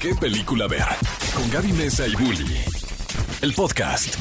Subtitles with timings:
[0.00, 0.84] qué película ver.
[1.34, 2.60] Con Gaby Mesa y Bully.
[3.40, 4.16] El podcast.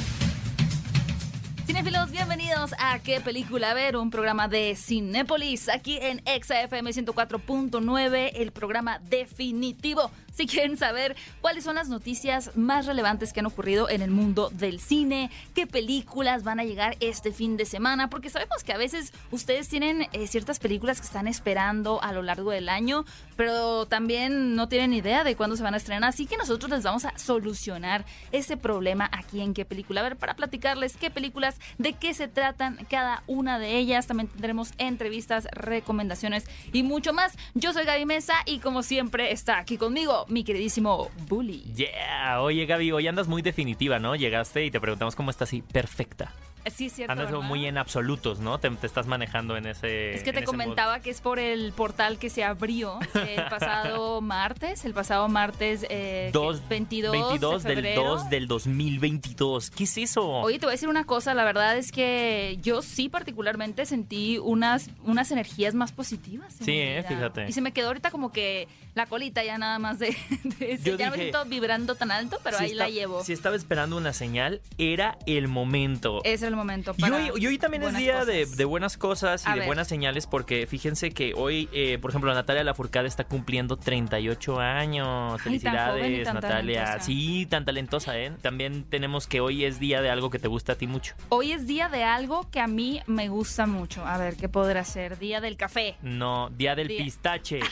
[1.65, 3.97] Cinefilos, bienvenidos a ¿Qué película ver?
[3.97, 11.63] Un programa de Cinépolis aquí en ExaFM 104.9, el programa definitivo si quieren saber cuáles
[11.63, 16.43] son las noticias más relevantes que han ocurrido en el mundo del cine, qué películas
[16.43, 20.27] van a llegar este fin de semana, porque sabemos que a veces ustedes tienen eh,
[20.27, 23.05] ciertas películas que están esperando a lo largo del año,
[23.37, 26.83] pero también no tienen idea de cuándo se van a estrenar, así que nosotros les
[26.83, 30.01] vamos a solucionar ese problema aquí en qué película.
[30.01, 34.27] A ver, para platicarles qué películas, de qué se tratan cada una de ellas, también
[34.27, 37.37] tendremos entrevistas, recomendaciones y mucho más.
[37.53, 41.73] Yo soy Gaby Mesa y como siempre está aquí conmigo mi queridísimo Bully.
[41.73, 44.15] Yeah, oye Gaby, hoy andas muy definitiva, ¿no?
[44.15, 46.33] Llegaste y te preguntamos cómo estás y perfecta.
[46.73, 47.11] Sí, cierto.
[47.11, 47.45] Andas ¿verdad?
[47.45, 48.59] muy en absolutos, ¿no?
[48.59, 50.13] Te, te estás manejando en ese.
[50.13, 54.85] Es que te comentaba que es por el portal que se abrió el pasado martes,
[54.85, 56.29] el pasado martes eh.
[56.33, 58.03] Dos- 22, 22 de del febrero.
[58.03, 59.69] 2 del 2022.
[59.71, 60.27] ¿Qué es eso?
[60.27, 64.37] Oye, te voy a decir una cosa, la verdad es que yo sí particularmente sentí
[64.39, 66.53] unas, unas energías más positivas.
[66.59, 67.47] Sí, eh, fíjate.
[67.47, 70.15] Y se me quedó ahorita como que la colita ya nada más de...
[70.43, 73.23] de Yo ya no me dije, siento vibrando tan alto, pero Si ahí la llevo.
[73.23, 76.21] Si estaba esperando una señal, era el momento.
[76.23, 79.53] Es el momento Y hoy, y hoy también es día de, buenas cosas y A
[79.53, 79.67] de ver.
[79.67, 85.33] buenas señales porque fíjense que hoy, eh, por ejemplo, Natalia Lafourcade está cumpliendo 38 años.
[85.33, 86.83] Ay, Felicidades, tan Natalia.
[86.83, 87.05] talentosa.
[87.05, 88.31] Sí, tan talentosa, ¿eh?
[88.41, 91.15] También tenemos que hoy es día de algo que te gusta a ti mucho.
[91.29, 94.05] Hoy es día de algo que a mí me gusta mucho.
[94.05, 95.17] A ver, ¿qué podrá ser?
[95.19, 95.95] Día del café.
[96.01, 97.59] No, día del Día- pistache.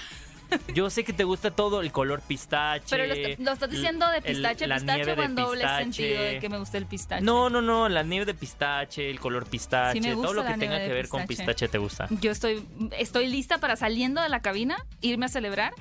[0.73, 2.85] Yo sé que te gusta todo el color pistache.
[2.89, 5.67] Pero lo, est- lo estás diciendo de el- pistache, la pistache nieve o en doble
[5.77, 7.23] sentido de que me gusta el pistache.
[7.23, 10.79] No, no, no, la nieve de pistache, el color pistache, Sí todo lo que tenga
[10.79, 11.45] que ver con pistache.
[11.53, 12.07] pistache te gusta.
[12.09, 12.65] Yo estoy,
[12.97, 15.73] estoy lista para saliendo de la cabina, irme a celebrar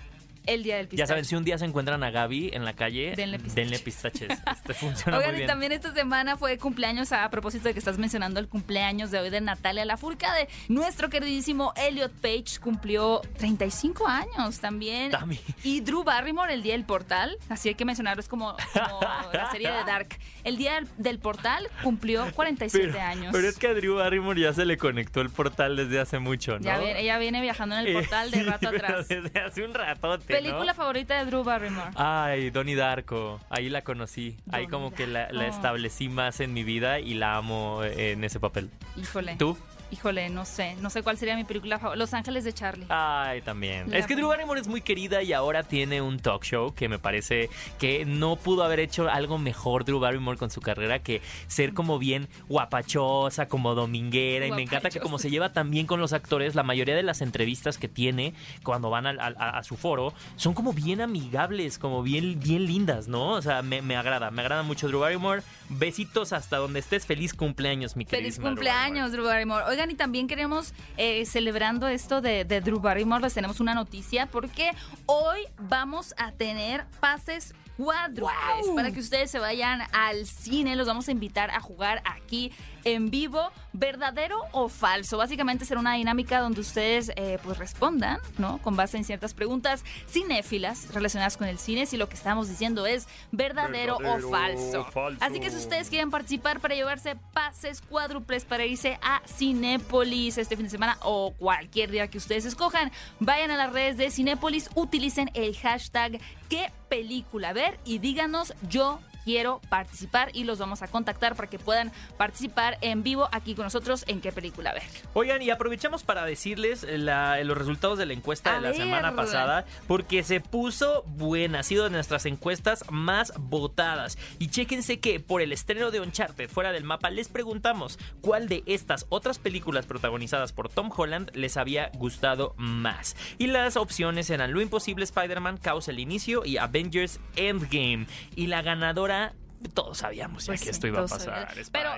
[0.47, 0.99] el día del pistache.
[1.03, 3.83] Ya saben, si un día se encuentran a Gaby en la calle, Denle pistaches.
[3.83, 4.29] pistaches.
[4.53, 7.99] Este funciona Oigan, muy y también esta semana fue cumpleaños, a propósito de que estás
[7.99, 10.49] mencionando el cumpleaños de hoy de Natalia Lafourcade.
[10.69, 15.11] Nuestro queridísimo Elliot Page cumplió 35 años también.
[15.11, 15.41] También.
[15.65, 19.01] Y Drew Barrymore, el día del portal, así hay que mencionarlo, es como, como
[19.33, 20.09] la serie de Dark.
[20.45, 23.31] El día del, del portal cumplió 47 años.
[23.33, 26.59] pero es que a Drew Barrymore ya se le conectó el portal desde hace mucho,
[26.59, 26.65] ¿no?
[26.65, 29.09] Ya ella viene viajando en el Eh, portal de rato atrás.
[29.09, 30.39] Desde hace un ratote, ¿no?
[30.39, 31.91] Película favorita de Drew Barrymore.
[31.95, 33.41] Ay, Donnie Darko.
[33.51, 34.37] Ahí la conocí.
[34.51, 38.25] Ahí como que la, la establecí más en mi vida y la amo eh, en
[38.25, 38.71] ese papel.
[38.97, 39.37] Híjole.
[39.37, 39.57] ¿Tú?
[39.93, 40.75] Híjole, no sé.
[40.81, 41.99] No sé cuál sería mi película favorita.
[42.03, 42.87] Los Ángeles de Charlie.
[42.89, 43.91] Ay, también.
[43.91, 46.89] La- Es que Drew Barrymore es muy querida y ahora tiene un talk show que
[46.89, 51.21] me parece que no pudo haber hecho algo mejor Drew Barrymore con su carrera que
[51.47, 54.47] ser como bien guapachosa, como dominguera.
[54.47, 57.03] Y me encanta que como se lleva tan bien con los actores, la mayoría de
[57.03, 58.33] las entrevistas que tiene
[58.65, 63.33] cuando van a, a su foro son como bien amigables, como bien, bien lindas, ¿no?
[63.33, 65.43] O sea, me, me agrada, me agrada mucho Drew Barrymore.
[65.79, 67.07] Besitos hasta donde estés.
[67.07, 69.65] Feliz cumpleaños, mi Feliz queridísima Drew cumpleaños, Drew Barrymore.
[69.67, 74.27] Oigan, y también queremos, eh, celebrando esto de, de Drew Barrymore, les tenemos una noticia
[74.27, 74.71] porque
[75.07, 80.77] hoy vamos a tener pases cuádruples para que ustedes se vayan al cine.
[80.77, 82.53] Los vamos a invitar a jugar aquí
[82.85, 85.17] en vivo, verdadero o falso.
[85.17, 88.59] Básicamente será una dinámica donde ustedes eh, pues respondan, ¿no?
[88.59, 91.87] Con base en ciertas preguntas cinéfilas relacionadas con el cine.
[91.87, 94.85] Si lo que estamos diciendo es verdadero, Verdadero o falso.
[94.91, 95.25] falso.
[95.25, 100.57] Así que si ustedes quieren participar para llevarse pases cuádruples para irse a Cinépolis este
[100.57, 102.91] fin de semana o cualquier día que ustedes escojan,
[103.21, 107.55] vayan a las redes de Cinépolis, utilicen el hashtag qué película.
[107.55, 112.79] Ver y díganos yo quiero participar y los vamos a contactar para que puedan participar
[112.81, 114.83] en vivo aquí con nosotros en qué película ver.
[115.15, 119.15] Oigan, y aprovechamos para decirles la- los resultados de la encuesta A de la semana
[119.15, 124.19] pasada, porque se puso buena, ha sido de nuestras encuestas más votadas.
[124.39, 128.63] Y chéquense que por el estreno de Uncharted fuera del mapa, les preguntamos cuál de
[128.67, 133.17] estas otras películas protagonizadas por Tom Holland les había gustado más.
[133.39, 138.07] Y las opciones eran Lo Imposible Spider-Man, Causa el Inicio y Avengers Endgame.
[138.35, 139.12] Y la ganadora...
[139.13, 139.42] that.
[139.75, 141.49] Todos sabíamos ya Pues que sí, esto iba a pasar.
[141.73, 141.91] Pero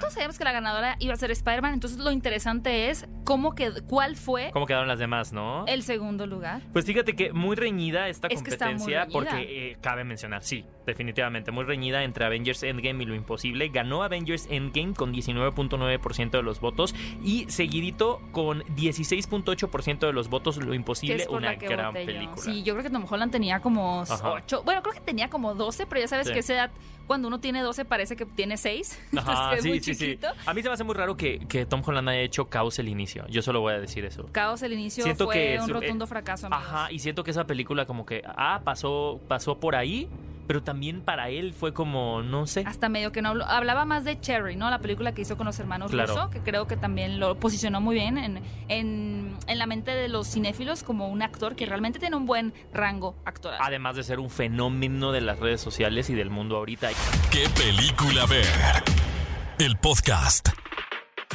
[0.00, 3.70] todos sabíamos que la ganadora iba a ser Spider-Man, entonces lo interesante es cómo que,
[3.86, 5.64] cuál fue ¿Cómo quedaron las demás, no?
[5.66, 6.62] el segundo lugar.
[6.72, 9.06] Pues fíjate que muy reñida esta Es competencia reñida.
[9.12, 13.68] porque eh, cabe mencionar, sí, definitivamente muy reñida entre Avengers Endgame y Lo Imposible.
[13.68, 20.56] Ganó Avengers Endgame con 19.9% de los votos y seguidito con 16.8% de los votos
[20.58, 22.06] Lo Imposible, una gran yo.
[22.06, 22.42] película.
[22.42, 24.32] Sí, yo creo que Tom Holland tenía como Ajá.
[24.32, 24.62] 8.
[24.64, 26.32] Bueno, creo que tenía como 12, pero ya sabes Sí.
[26.32, 26.70] que esa edad,
[27.06, 28.98] cuando uno tiene 12 parece que tiene 6.
[29.16, 30.04] Ajá, es muy sí, sí, sí.
[30.06, 30.28] chiquito.
[30.46, 32.88] A mí se me hace muy raro que, que Tom Holland haya hecho caos el
[32.88, 33.26] inicio.
[33.28, 34.26] Yo solo voy a decir eso.
[34.32, 36.64] Caos el inicio Siento fue que un su- rotundo eh, fracaso, amigos.
[36.66, 40.08] Ajá, y siento que esa película como que, ah, pasó, pasó por ahí,
[40.46, 42.64] pero también para él fue como, no sé.
[42.66, 44.68] Hasta medio que no habló- hablaba más de Cherry, ¿no?
[44.70, 46.14] La película que hizo con los hermanos Claro.
[46.14, 50.08] Russo, que creo que también lo posicionó muy bien en, en, en la mente de
[50.08, 53.58] los cinéfilos como un actor que realmente tiene un buen rango actoral.
[53.62, 56.88] Además de ser un fenómeno de las redes sociales y del mundo ahorita.
[57.30, 58.46] ¿Qué película ver?
[59.58, 60.48] El podcast.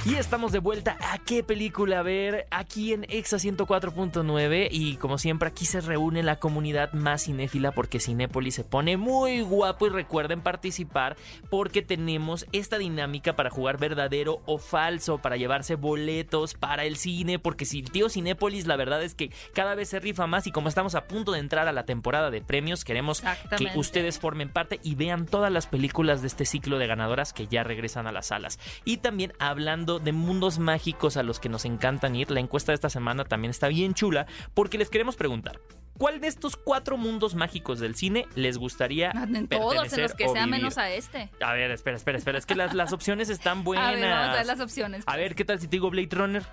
[0.06, 0.98] Y estamos de vuelta.
[1.02, 6.40] A qué película ver aquí en Exa 104.9 y como siempre aquí se reúne la
[6.40, 11.18] comunidad más cinéfila porque Cinépolis se pone muy guapo y recuerden participar
[11.50, 17.40] porque tenemos esta dinámica para jugar verdadero o falso, para llevarse boletos para el cine
[17.40, 20.52] porque si el tío Cinépolis la verdad es que cada vez se rifa más y
[20.52, 23.24] como estamos a punto de entrar a la temporada de premios queremos
[23.58, 27.48] que ustedes formen parte y vean todas las películas de este ciclo de ganadoras que
[27.48, 28.60] ya regresan a las salas.
[28.86, 32.75] Y también hablando de mundos mágicos a los que nos encantan ir, la encuesta de
[32.75, 35.60] esta semana también está bien chula porque les queremos preguntar.
[35.98, 40.13] ¿Cuál de estos cuatro mundos mágicos del cine les gustaría Ah, en todos, en los
[40.13, 40.60] que sea vivir?
[40.60, 41.31] menos a este.
[41.42, 42.38] A ver, espera, espera, espera.
[42.38, 43.88] Es que las, las opciones están buenas.
[43.88, 45.04] A ver, vamos a ver las opciones.
[45.07, 46.44] A ver, ¿qué tal si te digo Blade Runner?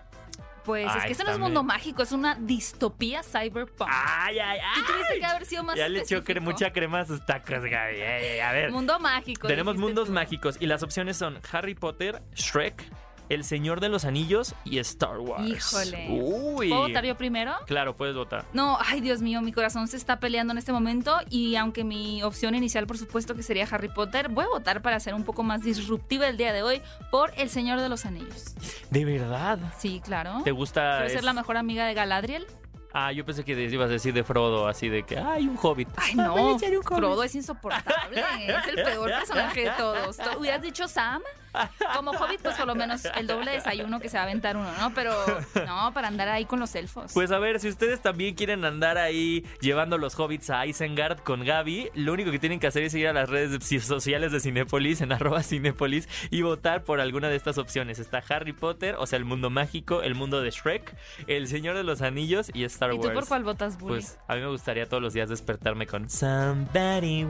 [0.64, 3.86] Pues es que eso no es mundo mágico, es una distopía cyberpunk.
[3.92, 4.80] ¡Ay, ay, ay!
[4.80, 7.70] Tú tuviste que haber sido más Ya le echó mucha crema a sus tacos, Gaby.
[8.00, 8.70] Ay, ay, A ver.
[8.70, 9.46] Mundo mágico.
[9.46, 10.14] Tenemos mundos tú.
[10.14, 12.82] mágicos y las opciones son Harry Potter, Shrek,
[13.28, 15.46] El Señor de los Anillos y Star Wars.
[15.46, 16.08] Híjole.
[16.10, 16.68] Uy.
[16.68, 17.54] ¿Puedo votar yo primero?
[17.66, 18.44] Claro, puedes votar.
[18.52, 22.22] No, ay Dios mío, mi corazón se está peleando en este momento y aunque mi
[22.22, 25.42] opción inicial por supuesto que sería Harry Potter, voy a votar para ser un poco
[25.42, 28.54] más disruptiva el día de hoy por El Señor de los Anillos.
[28.90, 29.58] ¿De verdad?
[29.78, 30.42] Sí, claro.
[30.44, 30.98] ¿Te gusta?
[30.98, 32.46] ¿Quiero ser la mejor amiga de Galadriel?
[32.92, 35.88] Ah, yo pensé que ibas a decir de Frodo, así de que hay un hobbit.
[35.96, 36.58] Ay, Ah, no.
[36.84, 38.22] Frodo es insoportable.
[38.46, 40.16] Es el peor personaje de todos.
[40.16, 41.20] ¿Tú ¿Hubieras dicho Sam?
[41.94, 44.70] Como hobbit, pues por lo menos el doble desayuno que se va a aventar uno,
[44.80, 44.92] ¿no?
[44.94, 45.12] Pero
[45.66, 47.12] no, para andar ahí con los elfos.
[47.12, 51.44] Pues a ver, si ustedes también quieren andar ahí llevando los hobbits a Isengard con
[51.44, 54.40] Gaby, lo único que tienen que hacer es ir a las redes de- sociales de
[54.40, 57.98] Cinépolis, en arroba Cinépolis, y votar por alguna de estas opciones.
[57.98, 60.94] Está Harry Potter, o sea, el mundo mágico, el mundo de Shrek,
[61.26, 63.14] El Señor de los Anillos y Star ¿Y tú Wars.
[63.14, 63.94] por cuál votas, Bully?
[64.00, 67.24] Pues a mí me gustaría todos los días despertarme con Somebody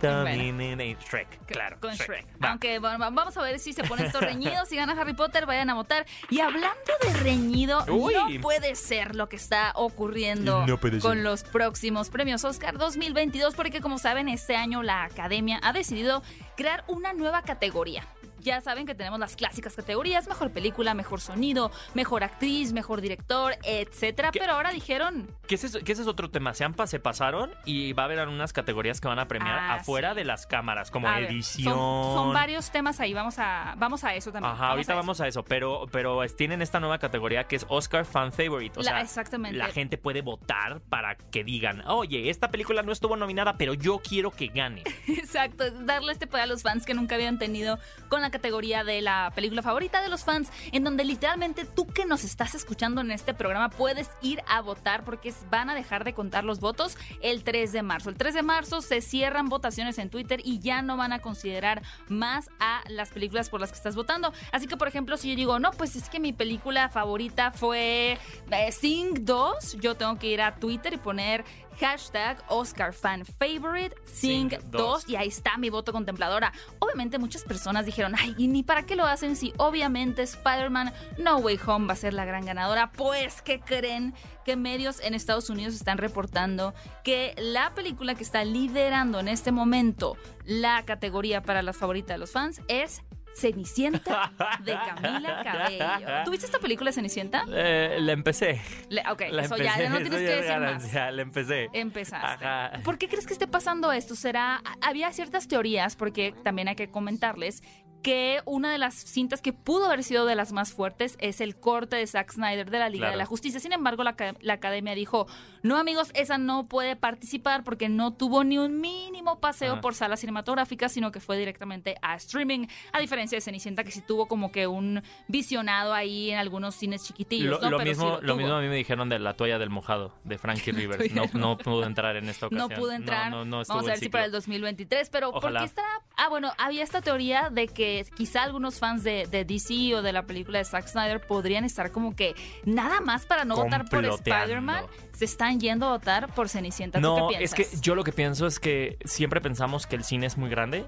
[0.00, 1.46] told me name- Shrek.
[1.46, 2.26] Claro, Con Shrek.
[2.40, 4.68] Aunque bueno, va- vamos a ver si se ponen estos reñidos.
[4.68, 6.06] Si gana Harry Potter, vayan a votar.
[6.30, 8.14] Y hablando de reñido, Uy.
[8.14, 13.80] no puede ser lo que está ocurriendo No con los próximos premios Oscar 2022, porque
[13.80, 16.22] como saben, este año la Academia ha decidido
[16.56, 18.06] crear una nueva categoría.
[18.40, 23.54] Ya saben que tenemos las clásicas categorías, mejor película, mejor sonido, mejor actriz, mejor director,
[23.64, 24.30] etcétera.
[24.30, 24.38] ¿Qué?
[24.40, 26.54] Pero ahora dijeron, Que ese, es- que ese es otro tema.
[26.54, 29.58] Se, han, pa- se pasaron y va a haber algunas categorías que van a premiar
[29.58, 30.16] Ah, afuera sí.
[30.16, 31.74] de las cámaras, como a ver, edición.
[31.74, 34.52] son, son varios temas ahí, vamos a, vamos a eso también.
[34.52, 38.04] Ajá, ahorita a vamos a eso, pero, pero tienen esta nueva categoría que es Oscar
[38.04, 38.78] Fan Favorite.
[38.78, 39.56] O La- sea, exactamente.
[39.58, 43.98] la gente puede votar para que digan, oye, esta película no estuvo nominada, pero yo
[43.98, 44.82] quiero que gane.
[45.08, 49.02] Exacto, darle este poder a los fans que nunca habían tenido con la categoría de
[49.02, 53.10] la película favorita de los fans, en donde literalmente tú que nos estás escuchando en
[53.10, 57.44] este programa puedes ir a votar porque van a dejar de contar los votos el
[57.44, 58.10] 3 de marzo.
[58.10, 61.82] El 3 de marzo se cierran votaciones en Twitter y ya no van a considerar
[62.08, 64.32] más a las películas por las que estás votando.
[64.52, 68.18] Así que, por ejemplo, si yo digo, no, pues es que mi película favorita fue
[68.50, 71.44] eh, Sing 2, yo tengo que ir a Twitter y poner
[71.78, 76.52] hashtag Oscar Fan Favorite Sing Sing 2 y ahí está mi voto contempladora.
[76.78, 81.38] Obviamente muchas personas dijeron, ay, ¿y ni para qué lo hacen si obviamente Spider-Man No
[81.38, 82.90] Way Home va a ser la gran ganadora?
[82.92, 84.14] Pues, ¿qué creen?
[84.44, 86.74] Que medios en Estados Unidos están reportando
[87.04, 92.18] que la película que está liderando en este momento la categoría para las favoritas de
[92.18, 93.02] los fans es
[93.38, 96.06] Cenicienta de Camila Cabello.
[96.24, 97.44] ¿Tuviste esta película Cenicienta?
[97.50, 98.60] Eh, la empecé.
[98.88, 99.64] Le- ok, La eso empecé.
[99.78, 100.92] ya, ya no tienes que decir más.
[101.14, 101.68] La empecé.
[101.72, 102.44] Empezaste.
[102.44, 102.72] Ajá.
[102.84, 104.14] ¿Por qué crees que esté pasando esto?
[104.16, 104.62] ¿Será.?
[104.80, 107.62] Había ciertas teorías, porque también hay que comentarles
[108.02, 111.56] que una de las cintas que pudo haber sido de las más fuertes es el
[111.58, 113.12] corte de Zack Snyder de la Liga Claro.
[113.12, 113.58] de la Justicia.
[113.60, 115.26] Sin embargo, la, la academia dijo:
[115.62, 120.20] No, amigos, esa no puede participar porque no tuvo ni un mínimo paseo por salas
[120.20, 122.66] cinematográficas, sino que fue directamente a streaming.
[122.92, 127.04] A diferencia de Cenicienta, que sí tuvo como que un visionado ahí en algunos cines
[127.04, 127.60] chiquitillos.
[127.60, 127.70] Lo, ¿no?
[127.70, 130.14] lo Pero sí mismo, lo mismo a mí me dijeron de la toalla del mojado
[130.24, 131.12] de Frankie Rivers.
[131.14, 132.68] No, no pudo entrar en esta ocasión.
[132.70, 133.30] No pudo entrar.
[133.30, 135.10] No, Vamos a ver si para el 2023.
[135.10, 135.60] Pero ¿por Ojalá.
[135.60, 135.88] qué estará?
[136.16, 140.12] Ah, bueno, había esta teoría de que quizá algunos fans de, de DC o de
[140.12, 144.04] la película de Zack Snyder podrían estar como que nada más para no votar por.
[144.04, 146.98] Spider-Man, se están yendo a votar por Cenicienta.
[146.98, 150.26] ¿Tú No, es que yo lo que pienso es que siempre pensamos que el cine
[150.26, 150.86] es muy grande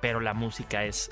[0.00, 1.10] pero la música es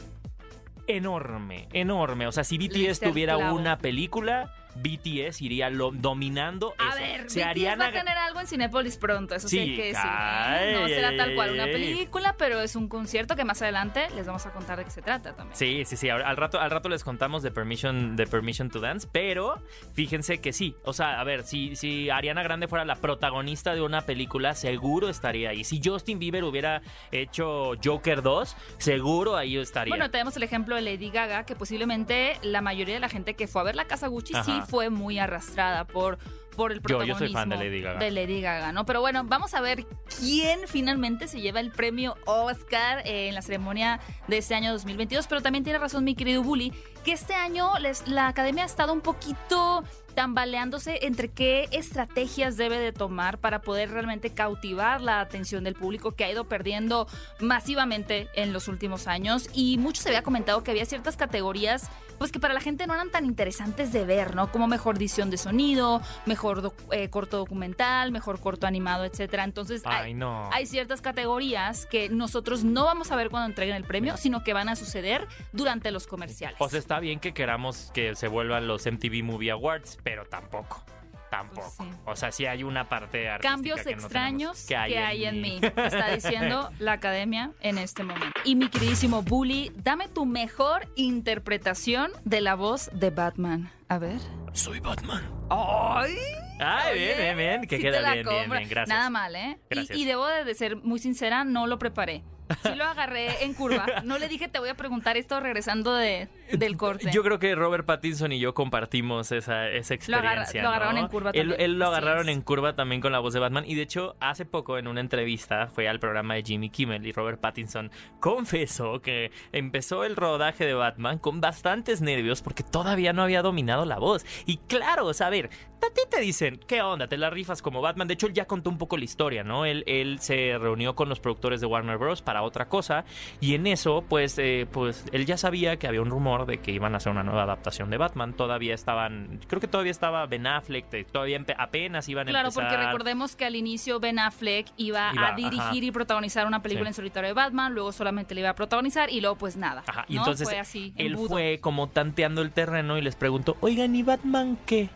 [0.86, 2.26] enorme, enorme.
[2.26, 4.52] O sea, si BTS tuviera una película,
[4.82, 6.98] BTS iría lo- dominando A eso.
[6.98, 9.76] ver, Si BTS Ariana va a tener algo en Cinépolis pronto, eso sí, Sí, hay
[9.76, 10.04] que decir.
[10.04, 10.08] ¿eh?
[10.08, 14.26] ay, No será tal cual una película, pero es un concierto que más adelante les
[14.26, 15.56] vamos a contar de qué se trata también.
[15.56, 16.08] Sí, sí, sí.
[16.08, 19.62] Al rato, al rato les contamos de Permission, de Permission to Dance, pero
[19.94, 20.76] fíjense que sí.
[20.84, 25.08] O sea, a ver, si, si Ariana Grande fuera la protagonista de una película, seguro
[25.08, 25.64] estaría ahí.
[25.64, 29.90] Si Justin Bieber hubiera hecho Joker 2, seguro ahí estaría.
[29.90, 33.46] Bueno, tenemos el ejemplo de Lady Gaga, que posiblemente la mayoría de la gente que
[33.46, 34.52] fue a ver la casa Gucci sí.
[34.68, 36.18] Fue muy arrastrada por,
[36.56, 37.98] por el Yo- yo protagonismo soy fan de Lady Gaga.
[37.98, 38.86] de Lady Gaga, ¿no?
[38.86, 39.86] Pero bueno, vamos a ver
[40.18, 45.26] quién finalmente se lleva el premio Oscar eh, en la ceremonia de este año 2022.
[45.26, 46.72] Pero también tiene razón mi querido Bully,
[47.04, 49.84] que este año les- la academia ha estado un poquito
[50.16, 56.12] tambaleándose entre qué estrategias debe de tomar para poder realmente cautivar la atención del público
[56.16, 57.06] que ha ido perdiendo
[57.38, 62.32] masivamente en los últimos años y mucho se había comentado que había ciertas categorías pues
[62.32, 64.50] que para la gente no eran tan interesantes de ver, ¿no?
[64.50, 69.44] Como mejor edición de sonido, mejor doc- eh, corto documental, mejor corto animado, etcétera.
[69.44, 70.48] Entonces Ay, hay, no.
[70.50, 74.54] hay ciertas categorías que nosotros no vamos a ver cuando entreguen el premio, sino que
[74.54, 76.56] van a suceder durante los comerciales.
[76.70, 80.84] Sea, está bien que queramos que se vuelvan los MTV Movie Awards, pero tampoco.
[81.28, 81.74] Tampoco.
[81.76, 81.96] Pues sí.
[82.04, 85.58] O sea, sí hay una parte artística Cambios que no extraños que hay, en mí,
[85.60, 88.40] está diciendo la academia en este momento.
[88.44, 93.72] Y mi queridísimo Bully, dame tu mejor interpretación de la voz de Batman.
[93.88, 94.20] A ver.
[94.52, 95.28] Soy Batman.
[95.50, 96.14] ¡Ay!
[96.60, 97.60] Ay, bien, bien, bien.
[97.62, 98.68] Que sí queda bien, bien, bien.
[98.68, 98.88] Gracias.
[98.88, 99.58] Nada mal, ¿eh?
[99.92, 102.22] Y, debo de ser muy sincera, no lo preparé.
[102.62, 103.84] Sí lo agarré en curva.
[104.04, 107.10] No le dije te voy a preguntar esto regresando de, del corte.
[107.12, 110.62] Yo creo que Robert Pattinson y yo compartimos esa, esa Lo agarra- experiencia.
[110.62, 111.60] lo agarraron en curva Él, también.
[111.60, 113.64] él lo agarraron en curva también con la voz de Batman.
[113.66, 117.12] Y de hecho, hace poco en una entrevista fue al programa de Jimmy Kimmel y
[117.12, 123.22] Robert Pattinson confesó que empezó el rodaje de Batman con bastantes nervios porque todavía no
[123.22, 124.24] había dominado la voz.
[124.46, 125.50] Y claro, o sea, a ver,
[125.84, 127.06] a ti te dicen, ¿qué onda?
[127.08, 128.08] ¿Te la rifas como Batman?
[128.08, 129.64] De hecho, él ya contó un poco la historia, ¿no?
[129.64, 132.22] Él, él se reunió con los productores de Warner Bros.
[132.22, 133.04] para otra cosa.
[133.40, 136.72] Y en eso, pues, eh, pues, él ya sabía que había un rumor de que
[136.72, 138.32] iban a hacer una nueva adaptación de Batman.
[138.34, 142.68] Todavía estaban, creo que todavía estaba Ben Affleck, todavía apenas iban a Claro, empezar.
[142.70, 145.74] porque recordemos que al inicio Ben Affleck iba, Iba, a dirigir ajá.
[145.76, 146.90] y protagonizar una película Sí.
[146.90, 149.82] en solitario de Batman, luego solamente le iba a protagonizar y luego pues nada.
[149.86, 150.20] Ajá, y ¿no?
[150.22, 151.28] entonces fue así, él embudo.
[151.28, 154.88] fue como tanteando el terreno y les preguntó, oigan, ¿y Batman qué?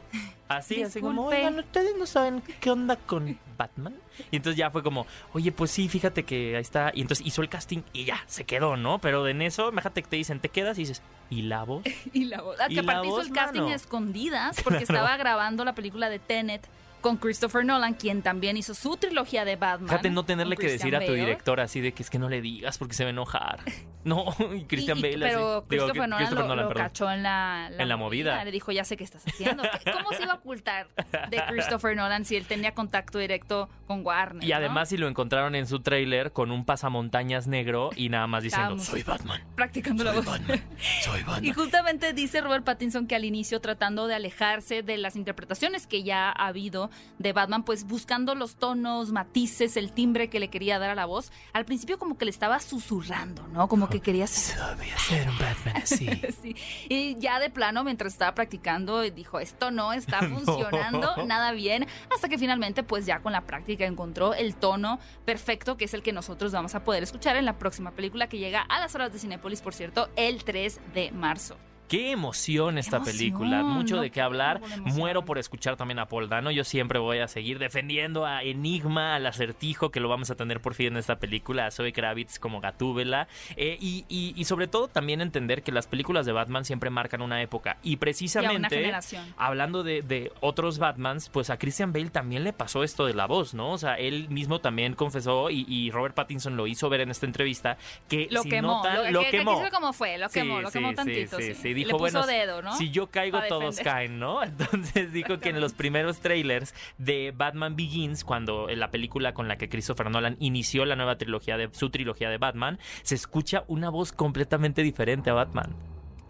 [0.49, 3.95] Así, así como, oigan, ¿ustedes no saben qué onda con Batman?
[4.33, 6.90] Y entonces ya fue como, oye, pues sí, fíjate que ahí está.
[6.93, 8.99] Y entonces hizo el casting y ya, se quedó, ¿no?
[8.99, 11.85] Pero en eso, fíjate que te dicen, te quedas y dices, ¿y la voz?
[12.12, 12.59] Y la voz.
[12.61, 13.75] Ah, Y que aparte hizo el casting mano.
[13.75, 16.67] escondidas porque estaba grabando la película de Tenet
[17.00, 19.88] con Christopher Nolan, quien también hizo su trilogía de Batman.
[19.88, 21.21] Fíjate no tenerle que decir a Christian tu Bale.
[21.21, 23.61] director así de que es que no le digas porque se va a enojar.
[24.02, 24.25] No,
[24.57, 25.35] y Christian Y- y- Bale así.
[25.35, 26.85] Pero Digo, Christopher que- Nolan Christopher lo, Nolan, lo perdón.
[26.88, 28.42] cachó en la, En la movida.
[28.47, 29.62] Le dijo, ya sé qué estás haciendo.
[29.85, 30.88] ¿Qué- ¿Cómo se iba a ocultar
[31.28, 34.42] de Christopher Nolan si él tenía contacto directo con Warner?
[34.42, 34.57] Y ¿no?
[34.57, 38.76] además si lo encontraron en su tráiler con un pasamontañas negro y nada más diciendo,
[38.76, 39.42] Estábamos- soy Batman.
[39.54, 40.30] practicando la Soy voz.
[40.38, 40.62] Batman.
[41.02, 41.52] Soy Y Batman.
[41.54, 46.30] justamente dice Robert Pattinson que al inicio tratando de alejarse de las interpretaciones que ya
[46.30, 50.91] ha habido de Batman, pues buscando los tonos, matices, el timbre que le quería dar
[50.91, 53.69] a la voz, al principio como que le estaba susurrando, ¿no?
[53.69, 54.59] Como que quería ser...
[54.99, 56.09] Ser un Batman así.
[56.43, 56.57] Sí.
[56.89, 62.29] Y ya de plano, mientras estaba practicando, dijo, esto no está funcionando nada bien, hasta
[62.29, 66.13] que finalmente, pues ya con la práctica encontró el tono perfecto, que es el que
[66.13, 69.19] nosotros vamos a poder escuchar en la próxima película que llega a las horas de
[69.19, 71.57] Cinépolis, por cierto, el 3 de marzo.
[71.91, 74.61] Qué emoción esta emoción, película, mucho no de qué hablar.
[74.85, 76.51] Muero por escuchar también a Paul Dano.
[76.53, 80.61] Yo siempre voy a seguir defendiendo a Enigma, al acertijo que lo vamos a tener
[80.61, 83.27] por fin en esta película, a Zoe Kravitz como Gatúbela.
[83.57, 87.23] Eh, y, y- y sobre todo también entender que las películas de Batman siempre marcan
[87.23, 87.79] una época.
[87.83, 88.93] Y precisamente,
[89.37, 93.27] hablando de, de otros Batmans, pues a Christian Bale también le pasó esto de la
[93.27, 93.73] voz, ¿no?
[93.73, 97.27] O sea, él mismo también confesó y, y Robert Pattinson lo hizo ver en esta
[97.27, 97.79] entrevista
[98.09, 99.61] que Lo si quemó, notan, lo, lo que- que quemó.
[99.61, 101.37] ve cómo fue, lo Sí, quemó, lo quemó sí, tantito.
[101.39, 101.80] sí, Sí, sí.
[101.85, 102.77] Dijo, bueno, dedo, ¿no?
[102.77, 104.43] si yo caigo, todos caen, ¿no?
[104.43, 109.49] Entonces dijo que en los primeros trailers de Batman Begins, cuando en la película con
[109.49, 113.65] la que Christopher Nolan inició la nueva trilogía de su trilogía de Batman, se escucha
[113.69, 115.75] una voz completamente diferente a Batman.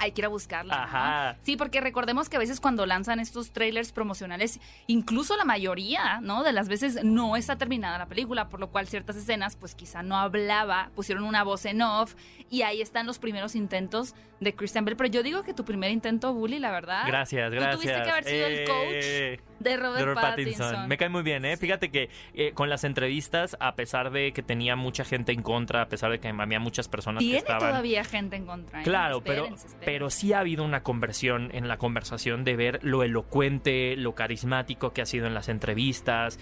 [0.01, 0.77] Hay que ir a buscarla.
[0.77, 0.83] ¿no?
[0.83, 1.37] Ajá.
[1.43, 6.43] Sí, porque recordemos que a veces cuando lanzan estos trailers promocionales, incluso la mayoría, ¿no?
[6.43, 10.03] De las veces no está terminada la película, por lo cual ciertas escenas, pues quizá
[10.03, 12.15] no hablaba, pusieron una voz en off
[12.51, 14.97] y ahí están los primeros intentos de Christian Bale.
[14.97, 17.05] Pero yo digo que tu primer intento, Bully, la verdad.
[17.07, 17.75] Gracias, Tú gracias.
[17.77, 20.89] tuviste que haber sido el coach Eh, De Robert, Pattinson.
[20.89, 21.57] Me cae muy bien, ¿eh?
[21.57, 25.83] Fíjate que eh, con las entrevistas, a pesar de que tenía mucha gente en contra,
[25.83, 27.69] a pesar de que había muchas personas Tiene que estaban...
[27.69, 28.81] todavía gente en contra.
[28.81, 28.85] ¿eh?
[28.85, 33.03] Claro, pero, Espérense, pero sí ha habido una conversión en la conversación de ver lo
[33.03, 36.39] elocuente, lo carismático que ha sido en las entrevistas.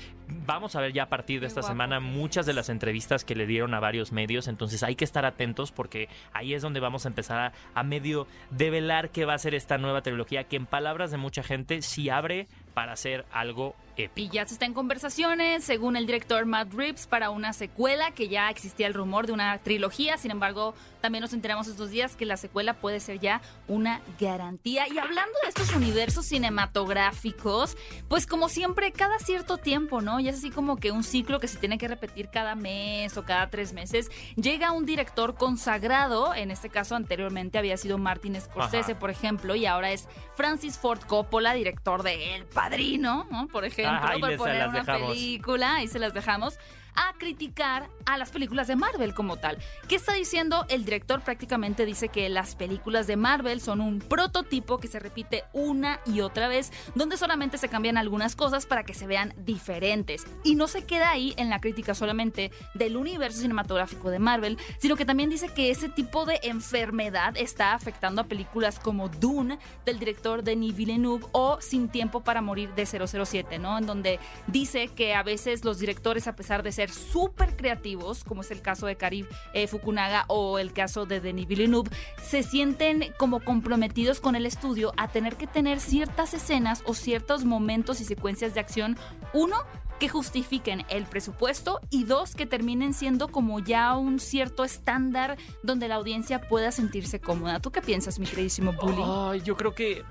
[0.46, 3.24] Vamos a ver ya a partir de Qué esta guapo semana muchas de las entrevistas
[3.24, 6.80] que le dieron a varios medios, entonces hay que estar atentos porque ahí es donde
[6.80, 10.56] vamos a empezar a, a medio develar qué va a ser esta nueva trilogía que
[10.56, 12.46] en palabras de mucha gente sí abre
[12.78, 13.74] para hacer algo.
[14.14, 18.28] Y ya se está en conversaciones, según el director Matt Reeves, para una secuela, que
[18.28, 20.16] ya existía el rumor de una trilogía.
[20.18, 24.86] Sin embargo, también nos enteramos estos días que la secuela puede ser ya una garantía.
[24.88, 27.76] Y hablando de estos universos cinematográficos,
[28.08, 30.20] pues como siempre, cada cierto tiempo, ¿no?
[30.20, 33.24] Y es así como que un ciclo que se tiene que repetir cada mes o
[33.24, 34.10] cada tres meses.
[34.36, 39.00] Llega un director consagrado, en este caso anteriormente había sido Martin Scorsese, Ajá.
[39.00, 43.48] por ejemplo, y ahora es Francis Ford Coppola, director de El Padrino, ¿no?
[43.48, 45.10] Por ejemplo, Ahí por poner una dejamos.
[45.12, 46.58] película, ahí se las dejamos,
[46.98, 49.58] a criticar a las películas de Marvel como tal.
[49.86, 50.66] ¿Qué está diciendo?
[50.68, 55.44] El director prácticamente dice que las películas de Marvel son un prototipo que se repite
[55.52, 60.26] una y otra vez, donde solamente se cambian algunas cosas para que se vean diferentes.
[60.42, 64.96] Y no se queda ahí en la crítica solamente del universo cinematográfico de Marvel, sino
[64.96, 70.00] que también dice que ese tipo de enfermedad está afectando a películas como Dune del
[70.00, 73.78] director Denis Villeneuve o Sin tiempo para morir de 007, ¿no?
[73.78, 78.42] En donde dice que a veces los directores a pesar de ser súper creativos, como
[78.42, 81.90] es el caso de Karib eh, Fukunaga o el caso de Denis Villeneuve,
[82.22, 87.44] se sienten como comprometidos con el estudio a tener que tener ciertas escenas o ciertos
[87.44, 88.96] momentos y secuencias de acción,
[89.32, 89.56] uno
[89.98, 95.88] que justifiquen el presupuesto y dos que terminen siendo como ya un cierto estándar donde
[95.88, 97.60] la audiencia pueda sentirse cómoda.
[97.60, 99.02] ¿Tú qué piensas, mi queridísimo Bully?
[99.04, 100.04] Ay, yo creo que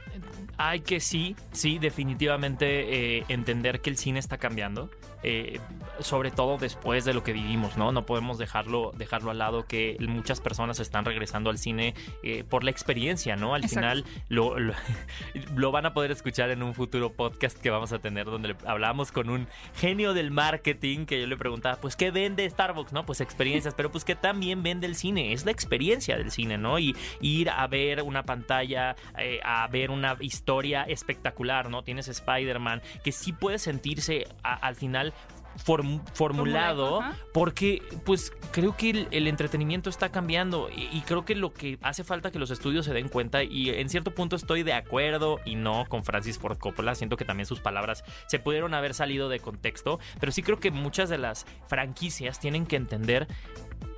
[0.58, 4.90] hay que sí, sí, definitivamente eh, entender que el cine está cambiando.
[5.24, 5.60] Eh,
[6.00, 7.92] sobre todo después de lo que vivimos, ¿no?
[7.92, 12.64] No podemos dejarlo, dejarlo al lado que muchas personas están regresando al cine eh, por
[12.64, 13.54] la experiencia, ¿no?
[13.56, 13.80] Al Exacto.
[14.02, 14.74] final lo, lo,
[15.56, 19.12] lo van a poder escuchar en un futuro podcast que vamos a tener donde hablamos
[19.12, 22.94] con un genio del marketing que yo le preguntaba, pues, ¿qué vende Starbucks?
[22.94, 26.58] No, pues experiencias, pero pues que también vende el cine, es la experiencia del cine,
[26.58, 26.80] ¿no?
[26.80, 31.84] Y ir a ver una pantalla, eh, a ver una historia espectacular, ¿no?
[31.84, 35.14] Tienes Spider-Man, que sí puede sentirse a- al final
[35.66, 37.02] form- formulado,
[37.34, 41.78] porque pues creo que el, el entretenimiento está cambiando y, y creo que lo que
[41.82, 45.40] hace falta que los estudios se den cuenta y en cierto punto estoy de acuerdo
[45.46, 49.30] y no con Francis Ford Coppola, siento que también sus palabras se pudieron haber salido
[49.30, 53.28] de contexto, pero sí creo que muchas de las franquicias tienen que entender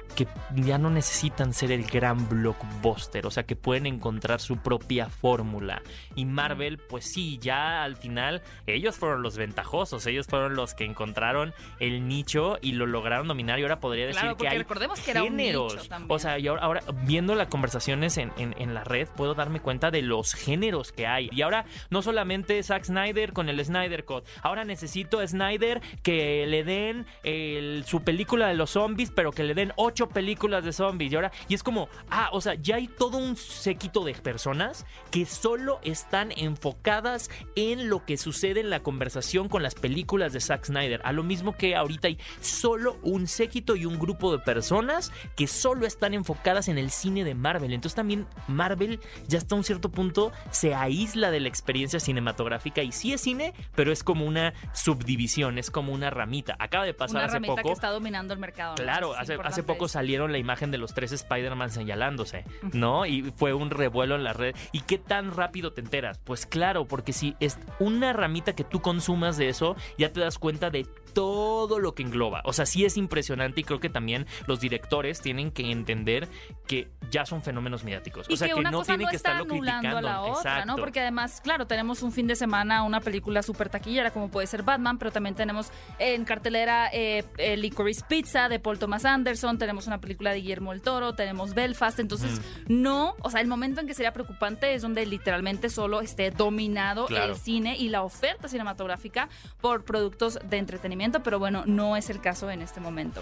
[0.09, 5.07] que ya no necesitan ser el gran blockbuster, o sea que pueden encontrar su propia
[5.09, 5.81] fórmula.
[6.15, 10.85] Y Marvel, pues sí, ya al final ellos fueron los ventajosos, ellos fueron los que
[10.85, 13.59] encontraron el nicho y lo lograron dominar.
[13.59, 15.75] Y ahora podría decir Claro, que hay recordemos que era un géneros.
[15.75, 19.33] nicho o sea, y ahora, ahora, viendo las conversaciones en, en- en la red, puedo
[19.35, 21.29] darme cuenta de los géneros que hay.
[21.31, 26.45] Y ahora no solamente Zack Snyder con el Snyder Cut, ahora necesito a Snyder que
[26.47, 30.71] le den el- su película de los zombies, pero que le den ocho películas de
[30.71, 31.11] zombies.
[31.11, 34.85] Y ahora, y es como, ah, o sea, ya hay todo un séquito de personas
[35.11, 40.39] que solo están enfocadas en lo que sucede en la conversación con las películas de
[40.39, 41.01] Zack Snyder.
[41.03, 45.47] A lo mismo que ahorita hay solo un séquito y un grupo de personas que
[45.47, 47.73] solo están enfocadas en el cine de Marvel.
[47.73, 52.91] Entonces también Marvel ya hasta un cierto punto se aísla de la experiencia cinematográfica y
[52.93, 56.55] sí es cine, pero es como una subdivisión, es como una ramita.
[56.57, 57.63] Acaba de pasar Una hace poco.
[57.63, 58.75] que está dominando el mercado.
[58.75, 59.88] Claro, hace, hace poco.
[59.89, 63.05] Salieron la imagen de los tres Spider-Man señalándose, ¿no?
[63.05, 64.55] Y fue un revuelo en la red.
[64.71, 66.19] ¿Y qué tan rápido te enteras?
[66.23, 70.37] Pues claro, porque si es una ramita que tú consumas de eso, ya te das
[70.37, 72.41] cuenta de todo lo que engloba.
[72.45, 76.27] O sea, sí es impresionante y creo que también los directores tienen que entender
[76.67, 78.27] que ya son fenómenos mediáticos.
[78.29, 79.97] Y o sea, que, que, una no cosa tienen no que está estarlo anulando criticando.
[79.97, 80.65] a la otra, Exacto.
[80.67, 80.75] ¿no?
[80.77, 84.63] Porque además, claro, tenemos un fin de semana una película súper taquillera como puede ser
[84.63, 89.87] Batman, pero también tenemos en cartelera eh, eh, Licorice Pizza de Paul Thomas Anderson, tenemos
[89.87, 93.87] una película de Guillermo el Toro, tenemos Belfast, entonces no, o sea, el momento en
[93.87, 97.33] que sería preocupante es donde literalmente solo esté dominado Claro.
[97.33, 99.29] el cine y la oferta cinematográfica
[99.61, 103.21] por productos de entretenimiento, pero bueno, no es el caso en este momento.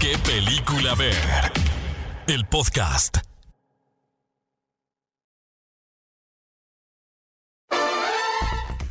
[0.00, 1.14] ¿Qué película ver?
[2.26, 3.18] El podcast.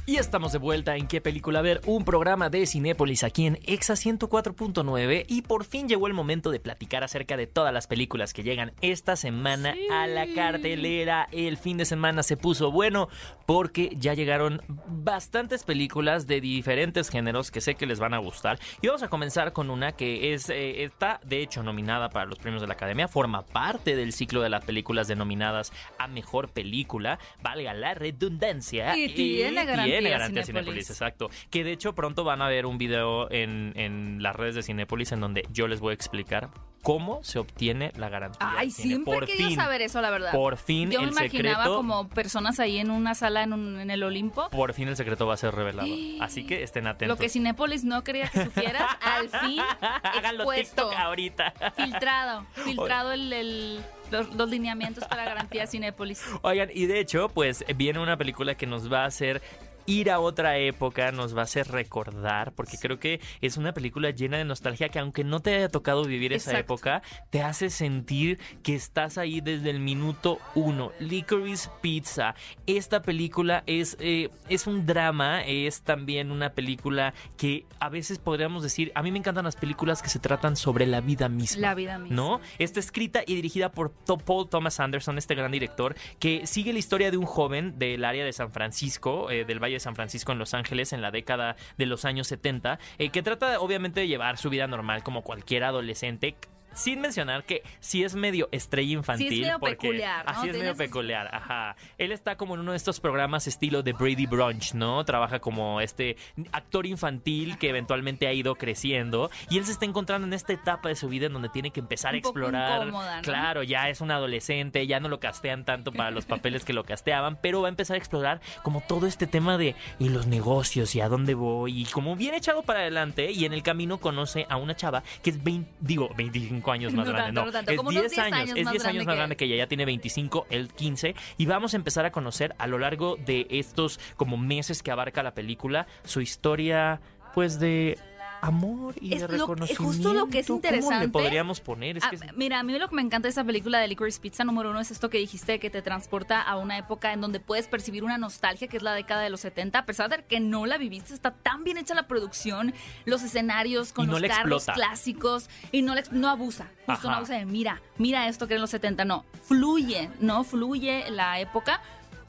[0.10, 3.96] Y estamos de vuelta en qué película ver, un programa de Cinépolis aquí en Exa
[3.96, 8.42] 104.9 y por fin llegó el momento de platicar acerca de todas las películas que
[8.42, 11.28] llegan esta semana a la cartelera.
[11.34, 13.10] El fin de semana se puso bueno
[13.46, 18.60] porque ya llegaron bastantes películas de diferentes géneros que sé que les van a gustar.
[18.82, 22.40] Y vamos a comenzar con una que es eh, está de hecho nominada para los
[22.40, 27.20] premios de la Academia, forma parte del ciclo de las películas denominadas a mejor película,
[27.44, 28.98] valga la redundancia.
[28.98, 29.66] Y tiene
[30.04, 30.66] garantía Cinépolis.
[30.86, 31.30] Cinépolis, exacto.
[31.50, 35.12] Que de hecho pronto van a ver un video en, en las redes de Cinépolis
[35.12, 36.50] en donde yo les voy a explicar
[36.84, 38.50] cómo se obtiene la garantía.
[38.58, 38.88] Ay, Cine.
[38.88, 40.32] siempre he Por querido fin, saber eso, la verdad.
[40.32, 41.76] Por fin Yo me el imaginaba secreto.
[41.76, 44.50] como personas ahí en una sala en, un- en el Olimpo.
[44.52, 45.90] Por fin el secreto va a ser revelado.
[46.22, 47.18] Así que estén atentos.
[47.18, 49.60] Lo que Cinépolis no quería que supieras, al fin
[50.04, 51.54] Háganlo expuesto, TikTok ahorita.
[51.76, 53.80] filtrado, filtrado el, el-
[54.12, 56.24] los, los lineamientos para garantía Cinépolis.
[56.42, 59.42] Oigan, y de hecho, pues viene una película que nos va a hacer
[59.88, 64.12] ir a otra época, nos va a hacer recordar, porque creo que es una película
[64.12, 68.38] llena de nostalgia que aunque no te haya tocado vivir esa época, te hace sentir
[68.62, 70.92] que estás ahí desde el minuto uno.
[71.00, 72.36] Licorice Pizza.
[72.66, 78.64] Esta película es, eh, es un drama, es también una película que a veces podríamos
[78.64, 81.62] decir, a mí me encantan las películas que se tratan sobre la vida misma.
[81.62, 82.16] La vida misma.
[82.16, 82.42] ¿no?
[82.60, 87.10] Está escrita y dirigida por Paul Thomas Anderson, este gran director, que sigue la historia
[87.10, 90.40] de un joven del área de San Francisco, eh, del Valle de San Francisco en
[90.40, 94.38] Los Ángeles, en la década de los años 70, eh, que trata obviamente de llevar
[94.38, 96.36] su vida normal como cualquier adolescente.
[96.78, 99.30] Sin mencionar que sí es medio estrella infantil.
[99.30, 100.32] Sí es medio porque peculiar, ¿no?
[100.32, 101.76] Así es medio peculiar, ajá.
[101.98, 105.04] Él está como en uno de estos programas estilo de Brady Brunch, ¿no?
[105.04, 106.18] Trabaja como este
[106.52, 110.90] actor infantil que eventualmente ha ido creciendo y él se está encontrando en esta etapa
[110.90, 112.84] de su vida en donde tiene que empezar a explorar.
[112.84, 113.22] incómoda, ¿no?
[113.24, 116.84] Claro, ya es un adolescente, ya no lo castean tanto para los papeles que lo
[116.84, 120.96] casteaban, pero va a empezar a explorar como todo este tema de y los negocios
[120.96, 124.46] y a dónde voy y como bien echado para adelante y en el camino conoce
[124.50, 127.72] a una chava que es 20, digo 25 años más No grande, tanto, no, tanto,
[127.72, 129.46] es como 10 unos 10 años, años es más 10 años más que grande que
[129.46, 133.18] ella, ya tiene 25, él 15 y vamos a empezar a conocer a lo largo
[133.18, 137.02] de estos como meses que abarca la película su historia
[137.34, 137.98] pues de
[138.42, 139.84] amor y Es de lo- es reconocimiento.
[139.84, 141.10] justo lo que es ¿Cómo le interesante.
[141.10, 141.98] podríamos poner?
[141.98, 143.88] Es Ah, que es- Mira, a mí lo que me encanta de esa película de
[143.88, 147.22] Licorice Pizza número uno es esto que dijiste, que te transporta a una época en
[147.22, 150.24] donde puedes percibir una nostalgia, que es la década de los 70, a pesar de
[150.26, 152.74] que no la viviste, está tan bien hecha la producción,
[153.06, 154.74] los escenarios con no los carros explota.
[154.74, 158.62] clásicos, y no, le no abusa, justo no abusa de, mira, mira esto que en
[158.62, 160.44] los 70, no, fluye, ¿no?
[160.44, 161.82] Fluye la época.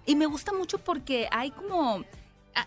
[0.06, 2.02] Y me gusta mucho porque hay como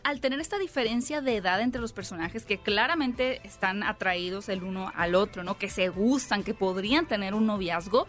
[0.03, 4.91] al tener esta diferencia de edad entre los personajes que claramente están atraídos el uno
[4.95, 5.57] al otro, ¿no?
[5.57, 8.07] Que se gustan, que podrían tener un noviazgo,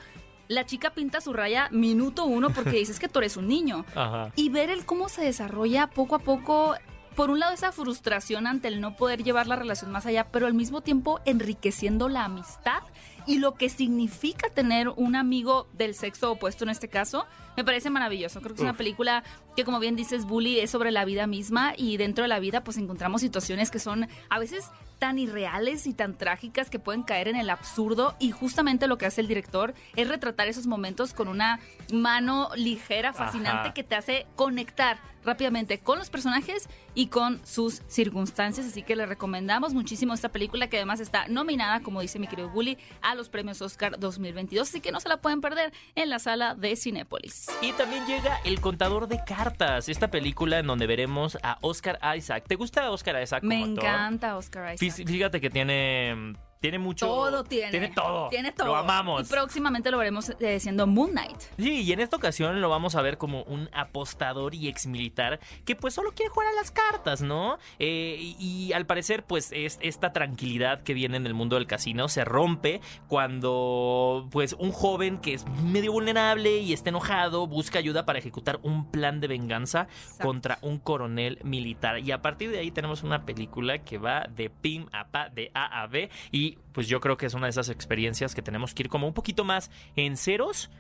[0.49, 3.85] la chica pinta su raya minuto uno porque dices que tú eres un niño.
[3.95, 4.33] Ajá.
[4.37, 6.75] Y ver el cómo se desarrolla poco a poco,
[7.17, 10.47] por un lado esa frustración ante el no poder llevar la relación más allá, pero
[10.47, 12.83] al mismo tiempo enriqueciendo la amistad
[13.27, 17.91] y lo que significa tener un amigo del sexo opuesto en este caso, me parece
[17.91, 18.41] maravilloso.
[18.41, 19.25] Creo que es una película
[19.57, 22.65] que, como bien dices, Bully, es sobre la vida misma y dentro de la vida
[22.65, 24.71] pues encontramos situaciones que son a veces
[25.03, 29.07] tan irreales y tan trágicas que pueden caer en el absurdo y justamente lo que
[29.07, 31.59] hace el director es retratar esos momentos con una
[31.93, 33.75] mano ligera, fascinante Ajá.
[33.75, 38.67] que te hace conectar rápidamente con los personajes y con sus circunstancias.
[38.67, 42.49] Así que le recomendamos muchísimo esta película que además está nominada, como dice mi querido
[42.51, 44.69] Bully, a los premios Oscar 2022.
[44.69, 47.47] Así que no se la pueden perder en la sala de Cinépolis.
[47.61, 52.45] Y también llega El Contador de Cartas, esta película en donde veremos a Oscar Isaac.
[52.49, 53.85] ¿Te gusta Oscar Isaac como Me actor?
[53.85, 54.79] encanta Oscar Isaac.
[54.93, 57.07] Fí- Fíjate que tiene, tiene mucho...
[57.07, 57.73] Todo tiene.
[57.73, 58.29] Tiene todo.
[58.29, 58.69] Tiene todo.
[58.69, 59.27] Lo amamos.
[59.27, 61.41] Y próximamente lo veremos eh, siendo Moon Knight.
[61.59, 65.75] Sí, y en esta ocasión lo vamos a ver como un apostador y exmilitar que
[65.75, 67.59] pues solo quiere jugar a las cartas, ¿no?
[67.81, 71.67] Eh, y, y al parecer pues es esta tranquilidad que viene en el mundo del
[71.67, 77.81] casino se rompe cuando pues un joven que es medio vulnerable y está enojado busca
[77.81, 80.29] ayuda para ejecutar un plan de venganza Exacto.
[80.29, 81.99] contra un coronel militar.
[81.99, 85.51] Y a partir de ahí tenemos una película que va de pim a pa, de
[85.55, 88.75] A a B y pues yo creo que es una de esas experiencias que tenemos
[88.75, 90.71] que ir como un poquito más en ceros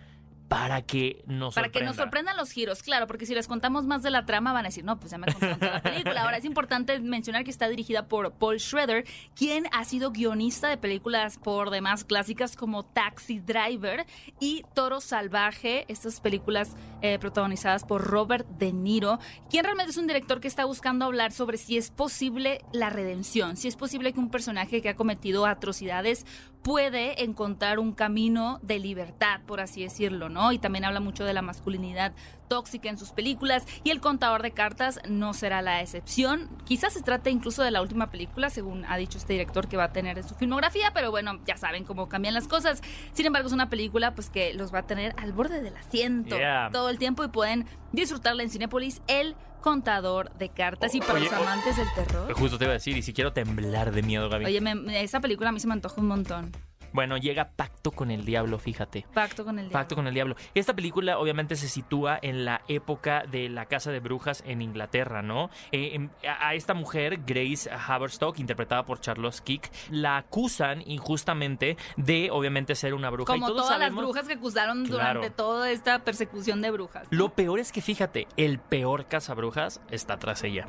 [0.52, 2.02] para que nos Para que nos sorprenda.
[2.02, 4.84] sorprendan los giros, claro, porque si les contamos más de la trama van a decir,
[4.84, 6.22] no, pues ya me contaron toda la película.
[6.22, 10.76] Ahora es importante mencionar que está dirigida por Paul Schroeder, quien ha sido guionista de
[10.76, 14.04] películas por demás clásicas como Taxi Driver
[14.40, 20.06] y Toro Salvaje, estas películas eh, protagonizadas por Robert De Niro, quien realmente es un
[20.06, 24.20] director que está buscando hablar sobre si es posible la redención, si es posible que
[24.20, 26.26] un personaje que ha cometido atrocidades
[26.62, 30.52] puede encontrar un camino de libertad, por así decirlo, ¿no?
[30.52, 32.12] Y también habla mucho de la masculinidad
[32.48, 36.48] tóxica en sus películas y El contador de cartas no será la excepción.
[36.64, 39.84] Quizás se trate incluso de la última película, según ha dicho este director que va
[39.84, 42.82] a tener en su filmografía, pero bueno, ya saben cómo cambian las cosas.
[43.12, 46.36] Sin embargo, es una película pues que los va a tener al borde del asiento
[46.36, 46.70] Yeah.
[46.72, 50.94] todo el tiempo y pueden disfrutarla en Cinépolis, El contador de cartas.
[50.94, 52.30] y para Oye, los amantes del terror...
[52.34, 54.44] Justo te iba a decir, y si quiero temblar de miedo, Gaby.
[54.44, 56.52] Oye, me- me- esa película a mí se me antoja un montón.
[56.92, 59.06] Bueno, llega Pacto con el Diablo, fíjate.
[59.14, 59.72] Pacto con el diablo.
[59.72, 60.36] Pacto con el Diablo.
[60.54, 65.22] Esta película obviamente se sitúa en la época de la Casa de Brujas en Inglaterra,
[65.22, 65.50] ¿no?
[65.70, 72.30] Eh, em, a, esta mujer, Grace Haverstock, interpretada por Charles Kick, la acusan injustamente de
[72.30, 73.32] obviamente ser una bruja.
[73.32, 75.20] Como y todos todas las brujas que acusaron Claro.
[75.20, 77.06] durante toda esta persecución de brujas.
[77.10, 80.68] Lo peor es que fíjate, el peor cazabrujas está tras ella.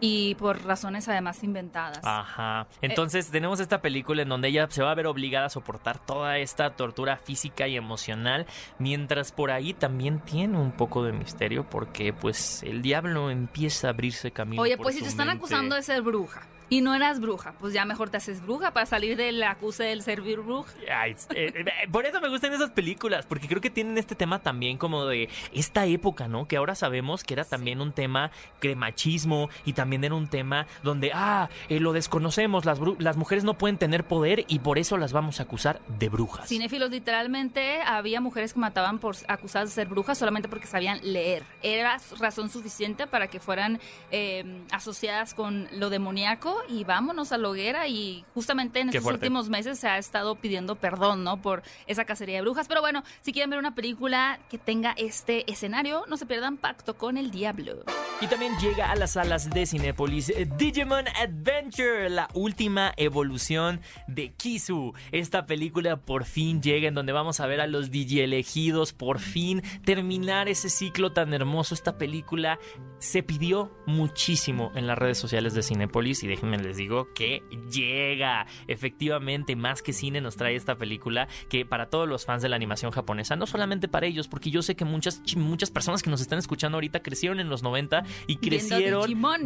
[0.00, 2.00] Y por razones además inventadas.
[2.02, 2.66] Ajá.
[2.82, 6.38] Entonces tenemos esta película en donde ella se va a ver obligada a soportar toda
[6.38, 8.46] esta tortura física y emocional,
[8.78, 13.90] mientras por ahí también tiene un poco de misterio porque pues el diablo empieza a
[13.90, 14.62] abrirse camino.
[14.62, 17.72] Oye, por pues si te están acusando de ser bruja y no eras bruja, pues
[17.72, 20.72] ya mejor te haces bruja para salir del acuse del ser bruja.
[20.92, 24.40] Ay, eh, eh, por eso me gustan esas películas, porque creo que tienen este tema
[24.40, 26.46] también como de esta época, ¿no?
[26.46, 30.66] Que ahora sabemos que era también un tema de machismo y también era un tema
[30.82, 34.96] donde, ah, eh, lo desconocemos, las, las mujeres no pueden tener poder y por eso
[34.98, 36.48] las vamos a acusar de brujas.
[36.48, 41.44] Cinéfilos, literalmente había mujeres que mataban por acusadas de ser brujas solamente porque sabían leer.
[41.62, 47.48] Era razón suficiente para que fueran eh, asociadas con lo demoníaco y vámonos a la
[47.48, 47.88] hoguera.
[47.88, 49.26] Y justamente en Qué estos fuerte.
[49.26, 51.40] últimos meses se ha estado pidiendo perdón, ¿no?
[51.40, 52.68] Por esa cacería de brujas.
[52.68, 56.96] Pero bueno, si quieren ver una película que tenga este escenario, no se pierdan Pacto
[56.96, 57.84] con el Diablo.
[58.20, 64.32] Y también llega a las salas de Cinépolis eh, Digimon Adventure, la última evolución de
[64.32, 64.92] Kisu.
[65.12, 69.18] Esta película por fin llega en donde vamos a ver a los Digi elegidos, por
[69.20, 71.74] fin terminar ese ciclo tan hermoso.
[71.74, 72.58] Esta película
[72.98, 78.46] se pidió muchísimo en las redes sociales de Cinépolis y déjenme les digo que llega.
[78.66, 82.56] Efectivamente, más que cine nos trae esta película que para todos los fans de la
[82.56, 86.20] animación japonesa, no solamente para ellos, porque yo sé que muchas, muchas personas que nos
[86.20, 89.04] están escuchando ahorita crecieron en los 90 y crecieron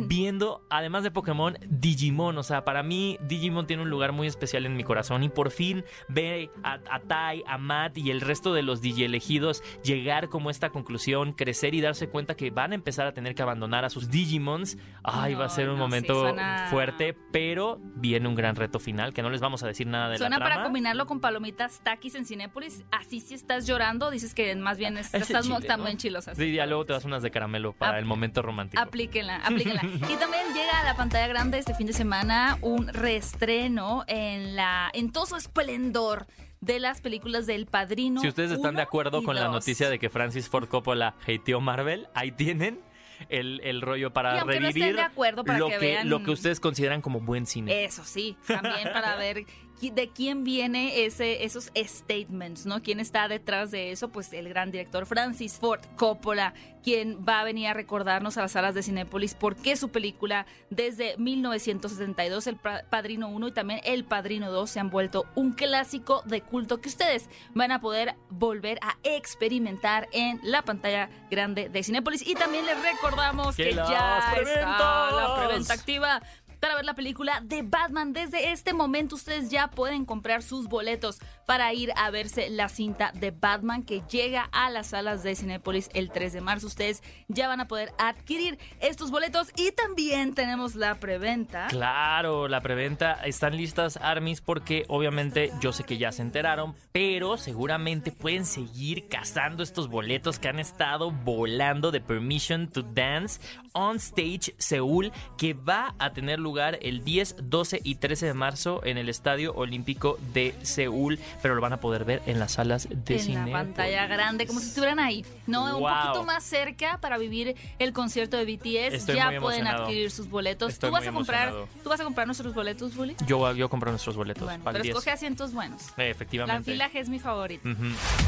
[0.08, 2.38] viendo, además de Pokémon, Digimon.
[2.38, 5.50] O sea, para mí Digimon tiene un lugar muy especial en mi corazón y por
[5.50, 10.28] fin ver a, a Tai, a Matt y el resto de los Digi elegidos llegar
[10.28, 13.84] como esta conclusión, crecer y darse cuenta que van a empezar a tener que abandonar
[13.84, 14.76] a sus Digimons.
[15.02, 16.91] Ay, va a ser un no, sí, momento suena- fuerte,
[17.32, 20.36] pero viene un gran reto final que no les vamos a decir nada de Suena
[20.38, 20.54] la trama.
[20.56, 22.84] para combinarlo con palomitas taquis en Cinépolis.
[22.90, 25.78] Así si estás llorando, dices que más bien es- estás chile, ¿no?
[25.78, 26.36] muy chilosas.
[26.36, 28.82] Sí, ya luego te das unas de caramelo para el momento romántico.
[28.82, 29.82] Aplíquenla, aplíquenla.
[29.84, 34.90] y también llega a la pantalla grande este fin de semana un reestreno en la
[34.92, 36.26] en todo su esplendor
[36.60, 38.20] de las películas del Padrino.
[38.20, 42.06] Si ustedes están de acuerdo con la noticia de que Francis Ford Coppola hateó Marvel,
[42.14, 42.80] ahí tienen
[43.28, 46.22] el, el rollo para no revivir estén de acuerdo, para lo, que que, vean- lo
[46.22, 47.84] que ustedes consideran como buen cine.
[47.84, 49.44] Eso sí, también para ver
[49.90, 52.82] de quién viene ese, esos statements, ¿no?
[52.82, 54.08] ¿Quién está detrás de eso?
[54.10, 58.52] Pues el gran director Francis Ford Coppola, quien va a venir a recordarnos a las
[58.52, 63.80] salas de Cinépolis por qué su película desde 1972, El Pa- Padrino 1 y también
[63.84, 68.14] El Padrino 2 se han vuelto un clásico de culto que ustedes van a poder
[68.30, 72.26] volver a experimentar en la pantalla grande de Cinépolis.
[72.26, 76.22] Y también les recordamos ¡Que que ya está la preventa activa
[76.62, 78.12] para ver la película de Batman.
[78.12, 83.10] Desde este momento ustedes ya pueden comprar sus boletos para ir a verse la cinta
[83.16, 86.68] de Batman que llega a las salas de Cinépolis el 3 de marzo.
[86.68, 91.66] Ustedes ya van a poder adquirir estos boletos y también tenemos la preventa.
[91.66, 97.38] Claro, la preventa están listas Armis porque obviamente yo sé que ya se enteraron, pero
[97.38, 103.40] seguramente pueden seguir cazando estos boletos que han estado volando de Permission to Dance
[103.72, 108.80] on Stage Seúl que va a tener lugar el 10, 12 y 13 de marzo
[108.84, 112.88] en el Estadio Olímpico de Seúl, pero lo van a poder ver en las salas
[112.90, 113.46] de en cine.
[113.46, 115.78] la pantalla grande, como si estuvieran ahí, ¿no?
[115.78, 118.94] Un poquito más cerca para vivir el concierto de BTS.
[118.94, 120.72] Estoy ya muy pueden adquirir sus boletos.
[120.72, 121.82] Estoy ¿Tú vas muy a comprar, emocionado.
[121.82, 123.16] tú vas a comprar nuestros boletos, Bully?
[123.26, 124.44] Yo, yo compro nuestros boletos.
[124.44, 124.96] Bueno, para el pero 10.
[124.96, 125.82] escoge asientos buenos.
[125.90, 126.70] Eh, La Efectivamente.
[126.72, 127.68] filaje es mi favorita.
[127.68, 127.84] Ujú.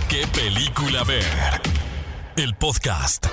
[0.08, 1.24] ¿Qué película ver?
[2.36, 3.26] El podcast.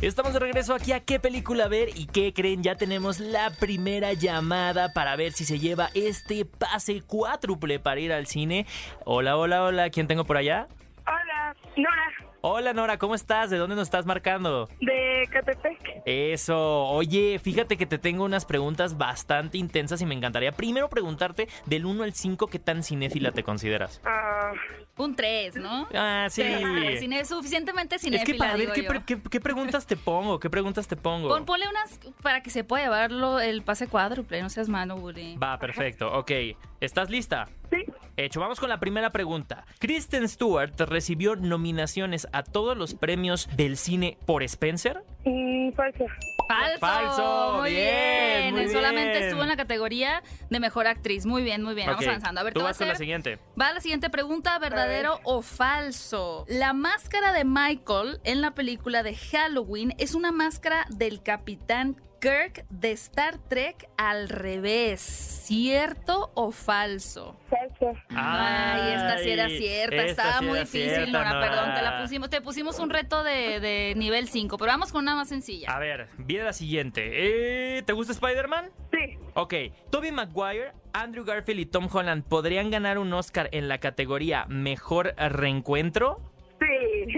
[0.00, 4.12] Estamos de regreso aquí a qué película ver y qué creen, ya tenemos la primera
[4.12, 8.64] llamada para ver si se lleva este pase cuádruple para ir al cine.
[9.04, 10.68] Hola, hola, hola, ¿quién tengo por allá?
[11.04, 13.50] Hola, Nora, Hola Nora, ¿cómo estás?
[13.50, 14.68] ¿De dónde nos estás marcando?
[14.80, 16.02] de Catepec.
[16.06, 21.48] Eso, oye, fíjate que te tengo unas preguntas bastante intensas y me encantaría primero preguntarte
[21.66, 24.00] del 1 al 5 qué tan cinéfila te consideras.
[24.04, 24.52] Ah,
[24.98, 25.88] Un 3, ¿no?
[25.94, 26.42] Ah, sí.
[26.42, 27.00] Tres, tres.
[27.00, 28.88] Cine- suficientemente Es cinéfila, que para ver qué, yo.
[28.88, 31.28] pre- qué- qué preguntas te pongo, qué preguntas te pongo.
[31.28, 35.36] Pon- ponle unas para que se pueda llevarlo el pase cuádruple, no seas malo, Bully.
[35.36, 36.12] Va, perfecto.
[36.12, 36.32] Ok,
[36.80, 37.48] ¿estás lista?
[37.70, 37.84] Sí.
[38.16, 39.64] Hecho, vamos con la primera pregunta.
[39.78, 45.04] Kristen Stewart recibió nominaciones a todos los premios del cine por Spencer.
[45.24, 46.04] Mm, falso.
[46.48, 46.78] Falso.
[46.80, 48.54] Falso, Muy bien, bien.
[48.54, 49.22] muy Solamente bien.
[49.24, 51.26] estuvo en la categoría de mejor actriz.
[51.26, 51.88] Muy bien, muy bien.
[51.88, 52.40] Vamos avanzando.
[52.40, 53.38] A ver, tú voy a vas con la siguiente.
[53.60, 54.58] Va la siguiente pregunta,
[54.88, 56.46] ¿verdadero o falso?
[56.48, 62.64] La máscara de Michael en la película de Halloween es una máscara del capitán Kirk
[62.70, 65.00] de Star Trek al revés.
[65.00, 67.36] ¿Cierto o falso?
[67.48, 67.92] Falso.
[68.10, 69.96] Ay, esta sí era Ay, cierta.
[69.96, 71.32] esta Estaba sí muy difícil, cierta, Nora.
[71.32, 71.48] Nora.
[71.48, 72.30] Perdón, te la pusimos.
[72.30, 75.70] Te pusimos un reto de, de nivel 5, pero vamos con una más sencilla.
[75.70, 77.76] A ver, viene la siguiente.
[77.78, 78.70] Eh, ¿Te gusta Spider-Man?
[78.92, 79.18] Sí.
[79.34, 79.54] Ok,
[79.90, 85.14] Tobey Maguire, Andrew Garfield y Tom Holland podrían ganar un Oscar en la categoría Mejor
[85.16, 86.20] Reencuentro.
[86.60, 87.14] Sí.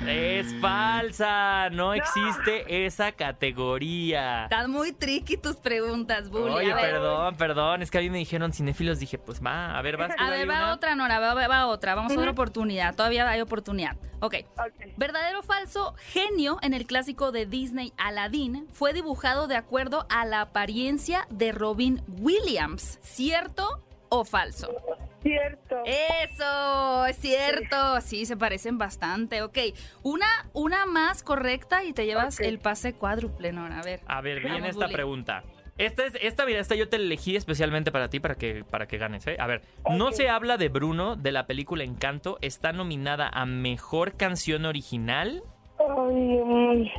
[0.08, 4.44] Es falsa, no existe esa categoría.
[4.44, 6.50] Están muy tricky tus preguntas, Bully.
[6.54, 9.96] Oye, perdón, perdón, es que a mí me dijeron cinéfilos, dije, pues va, a ver,
[9.98, 10.72] vas A ver, va una?
[10.74, 11.94] otra, Nora, va, va- va otra.
[11.94, 12.94] Vamos a otra oportunidad.
[12.94, 13.96] Todavía hay oportunidad.
[14.20, 14.36] Ok.
[14.56, 14.92] Ok.
[14.96, 15.94] ¿Verdadero o falso?
[15.98, 21.52] Genio en el clásico de Disney Aladdin fue dibujado de acuerdo a la apariencia de
[21.52, 22.98] Robin Williams.
[23.02, 24.68] ¿Cierto o falso?
[25.22, 25.76] Cierto.
[25.84, 28.00] Eso, es cierto.
[28.00, 29.42] Sí, se parecen bastante.
[29.42, 29.58] Ok,
[30.02, 33.80] una, una más correcta y te llevas el pase cuádruple, Nora.
[33.80, 34.00] A ver.
[34.06, 35.42] A ver, viene esta pregunta.
[35.76, 38.86] Esta es, esta, mira, esta yo te la elegí especialmente para ti, para que, para
[38.88, 39.36] que ganes, ¿eh?
[39.38, 44.16] A ver, no se habla de Bruno, de la película Encanto, está nominada a Mejor
[44.16, 45.44] Canción Original.
[45.78, 46.90] Ay,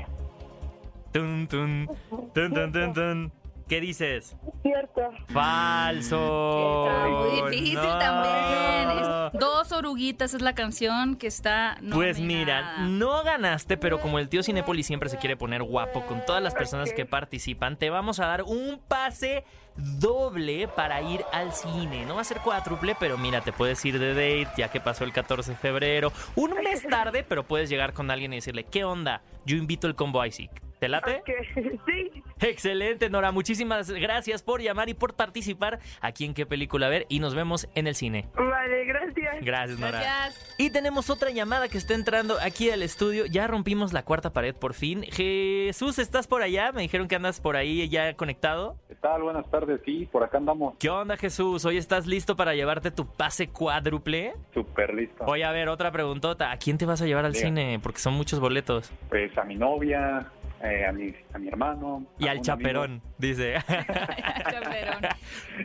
[1.11, 1.89] Tun, tun,
[2.33, 3.31] tun, tun, tun, tun.
[3.69, 4.35] ¿Qué dices?
[4.63, 5.01] cierto.
[5.31, 6.87] Falso.
[6.87, 7.97] Está muy difícil No.
[7.99, 8.99] también.
[8.99, 14.27] Es Dos oruguitas es la canción que está Pues mira, no ganaste, pero como el
[14.27, 18.19] tío Cinépolis siempre se quiere poner guapo con todas las personas que participan, te vamos
[18.19, 19.43] a dar un pase
[19.75, 22.05] doble para ir al cine.
[22.05, 25.03] No va a ser cuádruple, pero mira, te puedes ir de date ya que pasó
[25.03, 26.11] el 14 de febrero.
[26.35, 29.21] Un mes tarde, pero puedes llegar con alguien y decirle, ¿qué onda?
[29.45, 30.63] Yo invito el combo Isaac.
[30.79, 31.23] ¿Te late?
[31.85, 32.23] Sí.
[32.41, 33.31] Excelente, Nora.
[33.31, 37.67] Muchísimas gracias por llamar y por participar aquí en qué película ver y nos vemos
[37.75, 38.27] en el cine.
[38.35, 39.37] Vale, gracias.
[39.41, 39.99] Gracias, Nora.
[39.99, 40.55] Gracias.
[40.57, 43.25] Y tenemos otra llamada que está entrando aquí al estudio.
[43.25, 45.03] Ya rompimos la cuarta pared por fin.
[45.03, 46.71] Jesús, ¿estás por allá?
[46.71, 48.77] Me dijeron que andas por ahí ya conectado.
[48.87, 49.23] ¿Qué tal?
[49.23, 50.75] Buenas tardes, sí, por acá andamos.
[50.79, 51.65] ¿Qué onda, Jesús?
[51.65, 54.33] ¿Hoy estás listo para llevarte tu pase cuádruple?
[54.53, 55.25] Súper listo.
[55.25, 56.51] Oye, a ver, otra preguntota.
[56.51, 57.79] ¿A quién te vas a llevar al cine?
[57.81, 58.91] Porque son muchos boletos.
[59.09, 60.31] Pues a mi novia,
[60.63, 62.05] eh, a, mi, a mi hermano.
[62.19, 63.55] Y al chaperón, dice.
[63.67, 65.05] Chaperón.
[65.05, 65.15] amigo.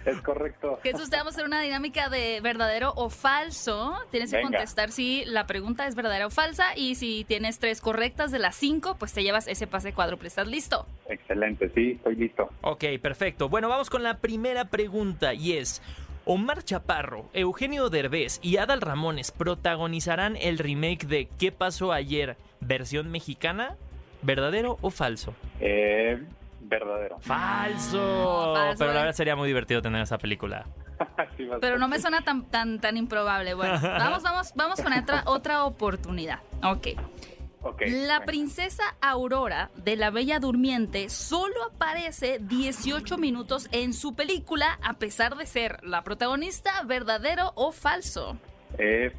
[0.05, 0.79] Es correcto.
[0.83, 3.97] Jesús, te vamos a hacer una dinámica de verdadero o falso.
[4.11, 4.51] Tienes que Venga.
[4.51, 6.77] contestar si la pregunta es verdadera o falsa.
[6.77, 10.29] Y si tienes tres correctas de las cinco, pues te llevas ese pase cuádruple.
[10.29, 10.87] ¿Estás listo?
[11.09, 12.49] Excelente, sí, estoy listo.
[12.63, 13.49] Ok, perfecto.
[13.49, 15.83] Bueno, vamos con la primera pregunta y es...
[16.27, 22.39] Omar Chaparro, Eugenio Derbez y Adal Ramones protagonizarán el remake de ¿Qué pasó ayer?
[22.61, 23.77] versión mexicana?
[24.25, 25.35] ¿Verdadero o falso?
[25.61, 26.23] Eh,
[26.61, 27.19] verdadero.
[27.21, 27.99] Falso.
[27.99, 29.03] No, falso, Pero la eh.
[29.03, 30.65] verdad sería muy divertido tener esa película.
[31.37, 31.49] Sí.
[31.61, 33.55] Pero no me suena tan, tan, tan improbable.
[33.55, 36.39] Bueno, vamos, vamos, vamos con otra, otra oportunidad.
[36.63, 36.89] Ok.
[37.63, 38.25] Ok, La venga.
[38.27, 45.37] princesa Aurora de la Bella Durmiente solo aparece 18 minutos en su película, a pesar
[45.37, 48.37] de ser la protagonista, verdadero o falso.
[48.79, 49.13] Eh,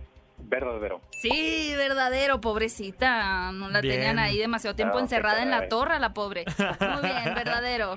[0.47, 1.01] verdadero.
[1.11, 3.51] Sí, verdadero, pobrecita.
[3.51, 3.95] No la Bien.
[3.95, 6.45] tenían ahí demasiado tiempo encerrada en la torre, la pobre.
[6.57, 7.93] Muy bien, verdadero.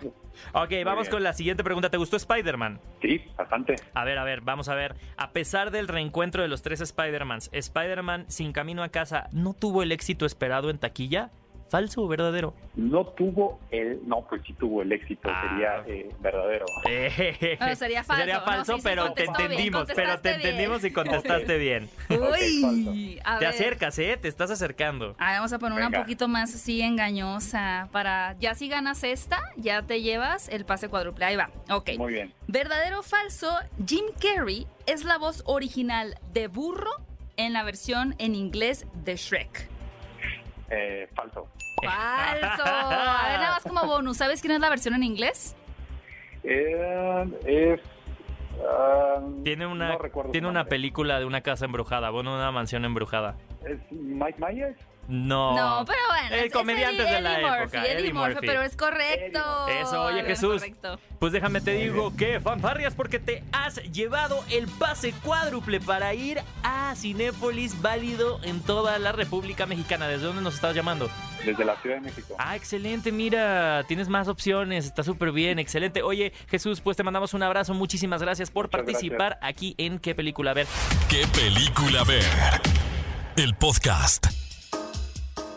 [0.52, 1.10] Ok, vamos bien.
[1.12, 1.90] con la siguiente pregunta.
[1.90, 2.80] ¿Te gustó Spider-Man?
[3.02, 3.74] Sí, bastante.
[3.94, 4.94] A ver, a ver, vamos a ver.
[5.16, 9.82] A pesar del reencuentro de los tres Spider-Mans, ¿Spider-Man sin camino a casa no tuvo
[9.82, 11.30] el éxito esperado en taquilla?
[11.68, 12.54] ¿Falso o verdadero?
[12.76, 14.00] No tuvo el...
[14.08, 15.48] No, pues sí tuvo el éxito, Ah.
[15.48, 16.64] sería eh, verdadero.
[16.88, 20.40] Eh, No, sería falso, Sería falso, sí, pero te bien, entendimos, pero te bien.
[20.40, 21.90] entendimos y contestaste bien.
[22.10, 23.54] Uy, a Te ver.
[23.54, 24.16] acercas, ¿eh?
[24.20, 25.14] Te estás acercando.
[25.18, 29.38] Ah, vamos a poner una un poquito más así engañosa para ya si ganas esta,
[29.56, 31.24] ya te llevas el pase cuádruple.
[31.24, 31.50] Ahí va.
[31.70, 31.90] Ok.
[31.98, 32.32] Muy bien.
[32.46, 33.54] Verdadero o falso,
[33.86, 36.92] Jim Carrey es la voz original de Burro
[37.36, 39.68] en la versión en inglés de Shrek.
[40.70, 41.48] Eh, falso.
[41.82, 42.62] Falso.
[42.64, 44.16] A ver, nada más como bonus.
[44.16, 45.56] ¿Sabes quién es la versión en inglés?
[46.44, 47.80] Eh, es...
[48.66, 49.98] ah, Tiene una, no
[50.30, 50.70] tiene una nombre.
[50.70, 53.36] película de una casa embrujada, bueno, una mansión embrujada.
[53.66, 54.78] ¿Es Mike Myers?
[55.08, 55.56] No.
[55.56, 56.36] No, pero bueno.
[56.36, 57.60] El es- comediante es de la Eddie época.
[57.62, 59.66] Murphy, Eddie Murphy, pero es correcto.
[59.68, 60.54] Eso, oye Es Jesús.
[60.60, 61.00] correcto.
[61.18, 66.40] Pues déjame te digo que fanfarrias porque te has llevado el pase cuádruple para ir
[66.62, 70.06] a Cinépolis válido en toda la República Mexicana.
[70.08, 71.10] ¿Desde dónde nos estás llamando?
[71.44, 72.36] Desde la Ciudad de México.
[72.38, 76.02] Ah, excelente, mira, tienes más opciones, está súper bien, excelente.
[76.02, 80.14] Oye, Jesús, pues te mandamos un abrazo, muchísimas gracias por Muchas participar aquí en ¿Qué
[80.14, 80.66] película ver?
[81.08, 82.22] ¿Qué película ver?
[83.36, 84.26] El podcast.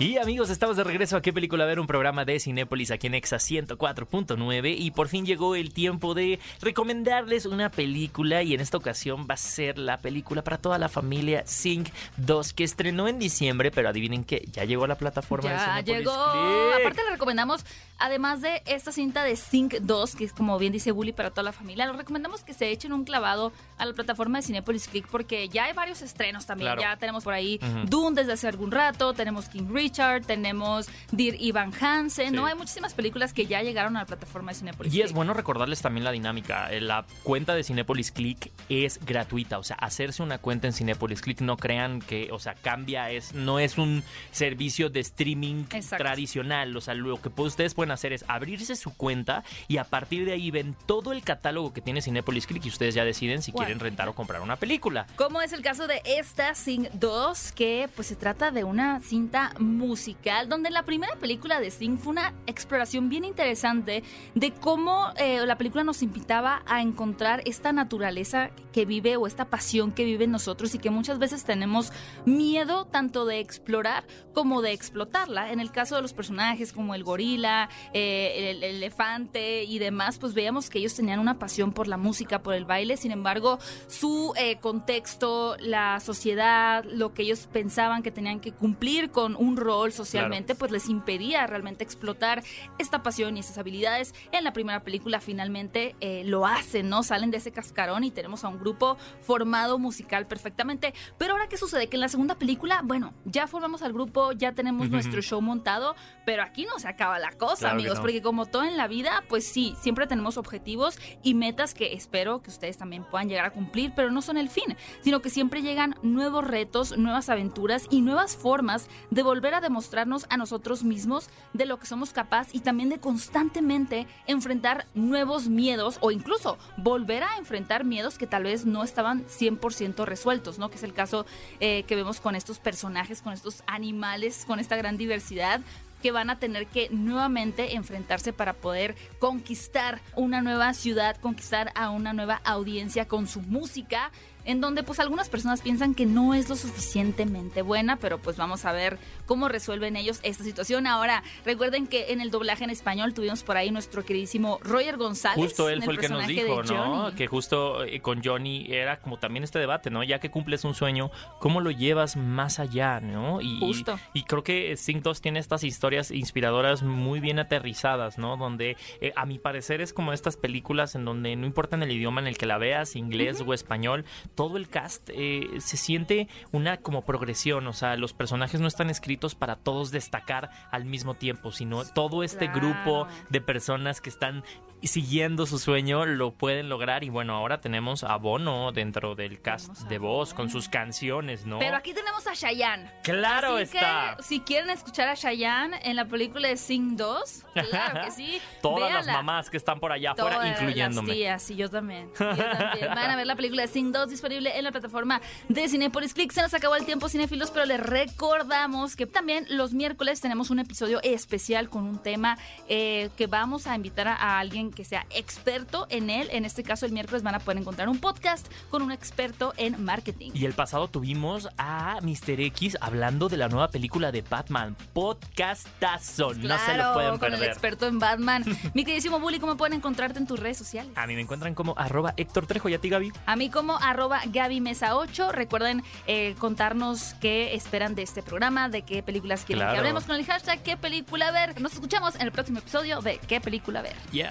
[0.02, 1.80] Y amigos, estamos de regreso a ¿Qué película ver?
[1.80, 6.40] Un programa de Cinépolis aquí en Exa 104.9 y por fin llegó el tiempo de
[6.60, 10.90] recomendarles una película y en esta ocasión va a ser la película para toda la
[10.90, 11.88] familia Sing
[12.18, 15.66] 2 que estrenó en diciembre, pero adivinen que ya llegó a la plataforma de Ya
[15.66, 16.32] Cinépolis llegó.
[16.32, 16.80] Click.
[16.80, 17.64] Aparte le recomendamos,
[18.00, 21.44] además de esta cinta de Sync 2, que es como bien dice Bully para toda
[21.44, 25.06] la familia, les recomendamos que se echen un clavado a la plataforma de Cinepolis Click
[25.06, 26.74] porque ya hay varios estrenos también.
[26.74, 26.82] Claro.
[26.82, 27.86] Ya tenemos por ahí Ujú.
[27.86, 29.91] Dune desde hace algún rato, tenemos King Richard,
[30.26, 32.36] tenemos Dear Ivan Hansen, Sí.
[32.36, 32.46] ¿no?
[32.46, 35.06] Hay muchísimas películas que ya llegaron a la plataforma de Cinepolis Y Click.
[35.06, 36.72] es bueno recordarles también la dinámica.
[36.72, 39.60] Eh, La cuenta de Cinepolis Click es gratuita.
[39.60, 43.34] O sea, hacerse una cuenta en Cinepolis Click no crean que, o sea, cambia, es,
[43.34, 46.04] no es un servicio de streaming Exacto.
[46.04, 46.76] tradicional.
[46.76, 50.34] O sea, lo que ustedes pueden hacer es abrirse su cuenta y a partir de
[50.34, 53.80] ahí ven todo el catálogo que tiene Cinepolis Click y ustedes ya deciden si quieren
[53.80, 55.08] rentar o comprar una película.
[55.16, 59.54] Como es el caso de esta Sing 2, que pues se trata de una cinta
[59.82, 64.04] musical, donde la primera película de Sing fue una exploración bien interesante
[64.36, 69.46] de cómo eh, la película nos invitaba a encontrar esta naturaleza que vive o esta
[69.46, 71.92] pasión que vive en nosotros y que muchas veces tenemos
[72.26, 75.52] miedo tanto de explorar como de explotarla.
[75.52, 80.20] En el caso de los personajes como el gorila, eh, el, el elefante y demás,
[80.20, 83.58] pues veíamos que ellos tenían una pasión por la música, por el baile, sin embargo,
[83.88, 89.58] su eh, contexto, la sociedad, lo que ellos pensaban que tenían que cumplir con un
[89.58, 92.44] rol socialmente, pues les impedía realmente explotar
[92.78, 94.14] esta pasión y esas habilidades.
[94.32, 97.04] En la primera película finalmente eh, lo hacen, ¿no?
[97.04, 100.94] Salen de ese cascarón y tenemos a un grupo formado musical perfectamente.
[101.18, 101.88] Pero ahora, ¿qué sucede?
[101.88, 104.94] Que en la segunda película, bueno, ya formamos al grupo, ya tenemos Ujú.
[104.96, 105.96] nuestro show montado,
[106.26, 108.02] pero aquí no se acaba la cosa, Claro amigos, no.
[108.02, 112.42] porque como todo en la vida, pues sí, siempre tenemos objetivos y metas que espero
[112.42, 115.62] que ustedes también puedan llegar a cumplir, pero no son el fin, sino que siempre
[115.62, 121.30] llegan nuevos retos, nuevas aventuras y nuevas formas de volver a demostrarnos a nosotros mismos
[121.54, 127.24] de lo que somos capaces y también de constantemente enfrentar nuevos miedos o incluso volver
[127.24, 130.70] a enfrentar miedos que tal vez no estaban 100% resueltos, ¿no?
[130.70, 131.26] Que es el caso
[131.60, 135.62] eh, que vemos con estos personajes, con estos animales, con esta gran diversidad
[136.02, 141.92] que van a tener que nuevamente enfrentarse para poder conquistar una nueva ciudad, conquistar a
[141.92, 144.12] una nueva audiencia con su música,
[144.46, 148.66] en donde pues algunas personas piensan que no es lo suficientemente buena, pero pues vamos
[148.66, 150.88] a ver cómo resuelven ellos esta situación.
[150.88, 155.38] Ahora, recuerden que en el doblaje en español tuvimos por ahí nuestro queridísimo Roger González.
[155.38, 157.14] Justo él fue el que nos dijo, ¿no?
[157.16, 160.04] Que justo eh, con Johnny era como también este debate, ¿no?
[160.04, 163.42] Ya que cumples un sueño, ¿cómo lo llevas más allá, ¿no?
[163.42, 164.00] Y, Justo.
[164.14, 168.38] y creo que Sync 2 tiene estas historias inspiradoras muy bien aterrizadas, ¿no?
[168.38, 171.92] Donde eh, a mi parecer es como estas películas en donde no importa en el
[171.92, 174.06] idioma en el que la veas, inglés o español,
[174.36, 178.90] todo el cast eh, se siente una como progresión, o sea, los personajes no están
[178.90, 182.60] escritos para todos destacar al mismo tiempo, sino todo este Claro.
[182.74, 184.44] grupo de personas que están
[184.84, 189.72] siguiendo su sueño lo pueden lograr y bueno, ahora tenemos a Bono dentro del cast
[189.84, 191.60] de voz con sus canciones, ¿no?
[191.60, 192.90] Pero aquí tenemos a Chayanne.
[193.04, 194.16] Claro Así está.
[194.18, 198.42] que si quieren escuchar a Chayanne en la película de Sing 2, claro que sí.
[198.64, 201.10] Todas las mamás que están por allá afuera, incluyéndome.
[201.10, 202.10] Las tías, sí, yo también.
[202.20, 202.88] Yo también.
[202.96, 205.20] Van a ver la película de Sing 2 disponible en la plataforma
[205.50, 206.32] de Cinepolis Click.
[206.32, 210.60] Se nos acabó el tiempo, cinéfilos, pero les recordamos que también los miércoles tenemos un
[210.60, 212.38] episodio especial con un tema
[212.70, 216.28] eh, que vamos a invitar a, a alguien que sea experto en él.
[216.32, 219.84] En este caso, el miércoles van a poder encontrar un podcast con un experto en
[219.84, 220.32] marketing.
[220.36, 222.40] Y el pasado tuvimos a Mr.
[222.42, 226.36] X hablando de la nueva película de Batman, Podcastazo.
[226.36, 227.50] no se lo Claro, pueden con el perder.
[227.50, 228.44] experto en Batman.
[228.76, 230.92] Mi queridísimo Bully, ¿cómo pueden encontrarte en tus redes sociales?
[230.96, 233.12] A mí me encuentran como arroba Héctor Trejo y a ti, Gaby.
[233.26, 235.32] A mí como arroba Gaby Mesa 8.
[235.32, 239.74] Recuerden eh, contarnos qué esperan de este programa, de qué películas quieren Claro.
[239.74, 241.60] que hablemos con el hashtag qué película ver.
[241.62, 243.96] Nos escuchamos en el próximo episodio de qué película ver.
[244.12, 244.30] Yeah.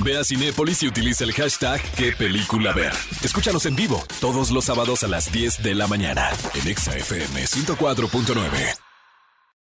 [0.00, 2.92] Ve a Cinépolis y utiliza el hashtag qué película ver.
[3.22, 7.44] Escúchanos en vivo todos los sábados a las 10 de la mañana en Exa FM
[7.44, 8.83] 104.9.